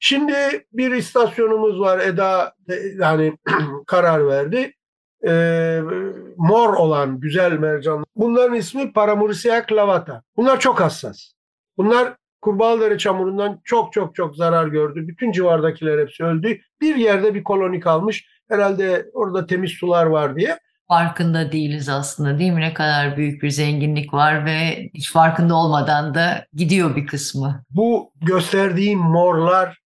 Şimdi 0.00 0.66
bir 0.72 0.90
istasyonumuz 0.90 1.80
var. 1.80 1.98
Eda 1.98 2.54
yani 2.98 3.38
karar 3.86 4.26
verdi. 4.26 4.72
Ee, 5.28 5.80
mor 6.36 6.74
olan 6.74 7.20
güzel 7.20 7.52
mercan. 7.52 8.04
Bunların 8.16 8.56
ismi 8.56 8.92
Paramuricea 8.92 9.66
clavata. 9.66 10.22
Bunlar 10.36 10.60
çok 10.60 10.80
hassas. 10.80 11.32
Bunlar 11.76 12.16
Kurbağaları 12.46 12.98
çamurundan 12.98 13.60
çok 13.64 13.92
çok 13.92 14.14
çok 14.14 14.36
zarar 14.36 14.66
gördü. 14.66 15.08
Bütün 15.08 15.32
civardakiler 15.32 15.98
hepsi 15.98 16.24
öldü. 16.24 16.58
Bir 16.80 16.96
yerde 16.96 17.34
bir 17.34 17.44
koloni 17.44 17.80
kalmış. 17.80 18.26
Herhalde 18.48 19.10
orada 19.12 19.46
temiz 19.46 19.70
sular 19.70 20.06
var 20.06 20.36
diye. 20.36 20.58
Farkında 20.88 21.52
değiliz 21.52 21.88
aslında 21.88 22.38
değil 22.38 22.52
mi? 22.52 22.60
Ne 22.60 22.74
kadar 22.74 23.16
büyük 23.16 23.42
bir 23.42 23.50
zenginlik 23.50 24.14
var 24.14 24.44
ve 24.46 24.90
hiç 24.94 25.12
farkında 25.12 25.54
olmadan 25.54 26.14
da 26.14 26.46
gidiyor 26.54 26.96
bir 26.96 27.06
kısmı. 27.06 27.64
Bu 27.70 28.12
gösterdiğim 28.26 28.98
morlar 28.98 29.78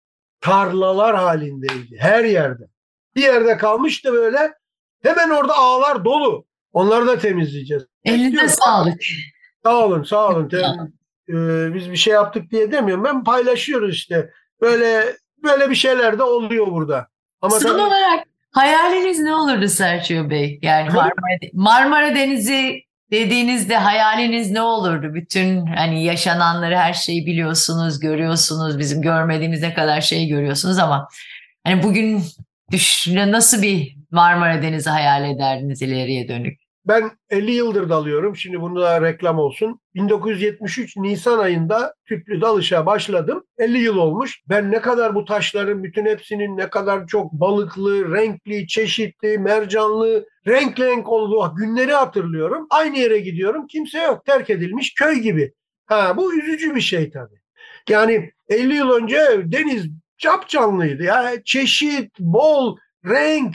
tarlalar 0.40 1.16
halindeydi 1.16 1.96
her 1.98 2.24
yerde. 2.24 2.62
Bir 3.16 3.22
yerde 3.22 3.56
kalmıştı 3.56 4.12
böyle. 4.12 4.52
Hemen 5.02 5.30
orada 5.30 5.54
ağlar 5.54 6.04
dolu. 6.04 6.44
Onları 6.72 7.06
da 7.06 7.18
temizleyeceğiz. 7.18 7.84
Bekliyorum. 8.06 8.48
sağlık. 8.48 9.00
Sağ 9.64 9.84
olun, 9.84 10.02
sağ 10.02 10.28
olun. 10.28 10.48
Ee, 11.28 11.74
biz 11.74 11.90
bir 11.90 11.96
şey 11.96 12.14
yaptık 12.14 12.50
diye 12.50 12.72
demiyorum. 12.72 13.04
Ben 13.04 13.24
paylaşıyoruz 13.24 13.94
işte. 13.94 14.30
Böyle 14.60 15.16
böyle 15.44 15.70
bir 15.70 15.74
şeyler 15.74 16.18
de 16.18 16.22
oluyor 16.22 16.66
burada. 16.66 17.08
Ama 17.42 17.60
Son 17.60 17.68
tabii- 17.68 17.82
olarak 17.82 18.24
hayaliniz 18.58 19.18
ne 19.18 19.34
olurdu 19.34 19.68
Sergio 19.68 20.30
Bey? 20.30 20.58
Yani? 20.62 20.90
Marmara, 20.90 21.38
Marmara 21.52 22.14
Denizi 22.14 22.82
dediğinizde 23.10 23.76
hayaliniz 23.76 24.50
ne 24.50 24.60
olurdu? 24.60 25.14
Bütün 25.14 25.66
hani 25.66 26.04
yaşananları 26.04 26.76
her 26.76 26.92
şeyi 26.92 27.26
biliyorsunuz, 27.26 28.00
görüyorsunuz. 28.00 28.78
Bizim 28.78 29.02
görmediğimiz 29.02 29.62
ne 29.62 29.74
kadar 29.74 30.00
şey 30.00 30.28
görüyorsunuz 30.28 30.78
ama 30.78 31.08
hani 31.64 31.82
bugün 31.82 32.22
düşünün 32.70 33.32
nasıl 33.32 33.62
bir 33.62 33.96
Marmara 34.10 34.62
Denizi 34.62 34.90
hayal 34.90 35.30
ederdiniz 35.30 35.82
ileriye 35.82 36.28
dönük? 36.28 36.67
Ben 36.88 37.10
50 37.30 37.52
yıldır 37.52 37.88
dalıyorum. 37.88 38.36
Şimdi 38.36 38.60
bunu 38.60 38.80
da 38.80 39.02
reklam 39.02 39.38
olsun. 39.38 39.80
1973 39.94 40.96
Nisan 40.96 41.38
ayında 41.38 41.94
tüplü 42.06 42.40
dalışa 42.40 42.86
başladım. 42.86 43.44
50 43.58 43.78
yıl 43.78 43.96
olmuş. 43.96 44.42
Ben 44.48 44.70
ne 44.70 44.80
kadar 44.80 45.14
bu 45.14 45.24
taşların 45.24 45.84
bütün 45.84 46.06
hepsinin 46.06 46.56
ne 46.56 46.70
kadar 46.70 47.06
çok 47.06 47.32
balıklı, 47.32 48.14
renkli, 48.14 48.66
çeşitli, 48.66 49.38
mercanlı, 49.38 50.26
renk 50.46 50.80
renk 50.80 51.08
olduğu 51.08 51.54
günleri 51.56 51.92
hatırlıyorum. 51.92 52.66
Aynı 52.70 52.98
yere 52.98 53.18
gidiyorum. 53.18 53.66
Kimse 53.66 54.02
yok. 54.02 54.24
Terk 54.24 54.50
edilmiş 54.50 54.94
köy 54.94 55.14
gibi. 55.14 55.52
Ha 55.86 56.16
bu 56.16 56.34
üzücü 56.34 56.74
bir 56.74 56.80
şey 56.80 57.10
tabii. 57.10 57.40
Yani 57.88 58.32
50 58.48 58.74
yıl 58.74 58.90
önce 58.90 59.18
deniz 59.44 59.86
cap 60.18 60.48
canlıydı 60.48 61.02
ya. 61.02 61.32
Çeşit, 61.44 62.18
bol, 62.18 62.76
renk, 63.04 63.54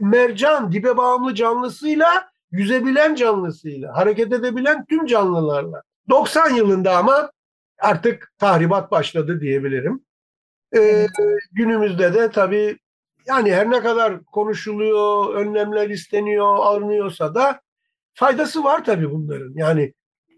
mercan, 0.00 0.72
dibe 0.72 0.96
bağımlı 0.96 1.34
canlısıyla 1.34 2.28
yüzebilen 2.50 3.14
canlısıyla, 3.14 3.96
hareket 3.96 4.32
edebilen 4.32 4.84
tüm 4.84 5.06
canlılarla. 5.06 5.82
90 6.08 6.54
yılında 6.54 6.96
ama 6.96 7.30
artık 7.78 8.32
tahribat 8.38 8.90
başladı 8.90 9.40
diyebilirim. 9.40 10.04
Ee, 10.76 11.06
günümüzde 11.52 12.14
de 12.14 12.30
tabii 12.30 12.78
yani 13.26 13.54
her 13.54 13.70
ne 13.70 13.80
kadar 13.80 14.24
konuşuluyor, 14.24 15.34
önlemler 15.34 15.90
isteniyor, 15.90 16.56
alınıyorsa 16.56 17.34
da 17.34 17.60
faydası 18.14 18.64
var 18.64 18.84
tabii 18.84 19.10
bunların. 19.10 19.52
Yani 19.54 19.92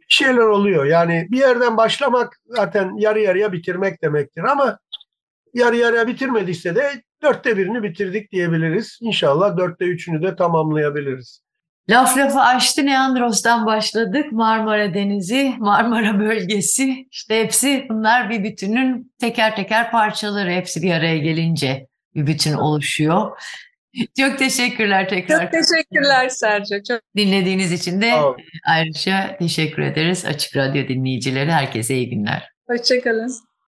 şeyler 0.09 0.43
oluyor. 0.43 0.85
Yani 0.85 1.27
bir 1.31 1.39
yerden 1.39 1.77
başlamak 1.77 2.41
zaten 2.47 2.97
yarı 2.97 3.21
yarıya 3.21 3.53
bitirmek 3.53 4.03
demektir 4.03 4.43
ama 4.43 4.79
yarı 5.55 5.77
yarıya 5.77 6.07
bitirmediyse 6.07 6.75
de 6.75 7.03
dörtte 7.23 7.57
birini 7.57 7.83
bitirdik 7.83 8.33
diyebiliriz. 8.33 8.99
İnşallah 9.01 9.57
dörtte 9.57 9.85
üçünü 9.85 10.23
de 10.23 10.37
tamamlayabiliriz. 10.37 11.43
Laf 11.91 12.19
lafı 12.19 12.41
açtı 12.41 12.87
Neandros'tan 12.87 13.67
başladık. 13.67 14.33
Marmara 14.33 14.95
Denizi, 14.95 15.55
Marmara 15.59 16.21
bölgesi 16.21 17.07
işte 17.11 17.41
hepsi 17.41 17.87
bunlar 17.89 18.31
bir 18.31 18.45
bütünün 18.45 19.13
teker 19.21 19.57
teker 19.57 19.91
parçaları. 19.91 20.51
Hepsi 20.51 20.83
bir 20.83 20.93
araya 20.93 21.19
gelince 21.19 21.87
bir 22.15 22.27
bütün 22.27 22.53
oluşuyor. 22.53 23.41
Çok 24.19 24.39
teşekkürler 24.39 25.09
tekrar. 25.09 25.43
Çok 25.43 25.53
teşekkürler 25.53 26.29
Sergio. 26.29 26.79
Çok... 26.89 27.01
Dinlediğiniz 27.17 27.73
için 27.73 28.01
de 28.01 28.13
ayrıca 28.67 29.37
teşekkür 29.39 29.83
ederiz. 29.83 30.25
Açık 30.25 30.57
Radyo 30.57 30.89
dinleyicileri 30.89 31.53
herkese 31.53 31.95
iyi 31.95 32.11
günler. 32.11 32.49
Hoşçakalın. 32.69 33.50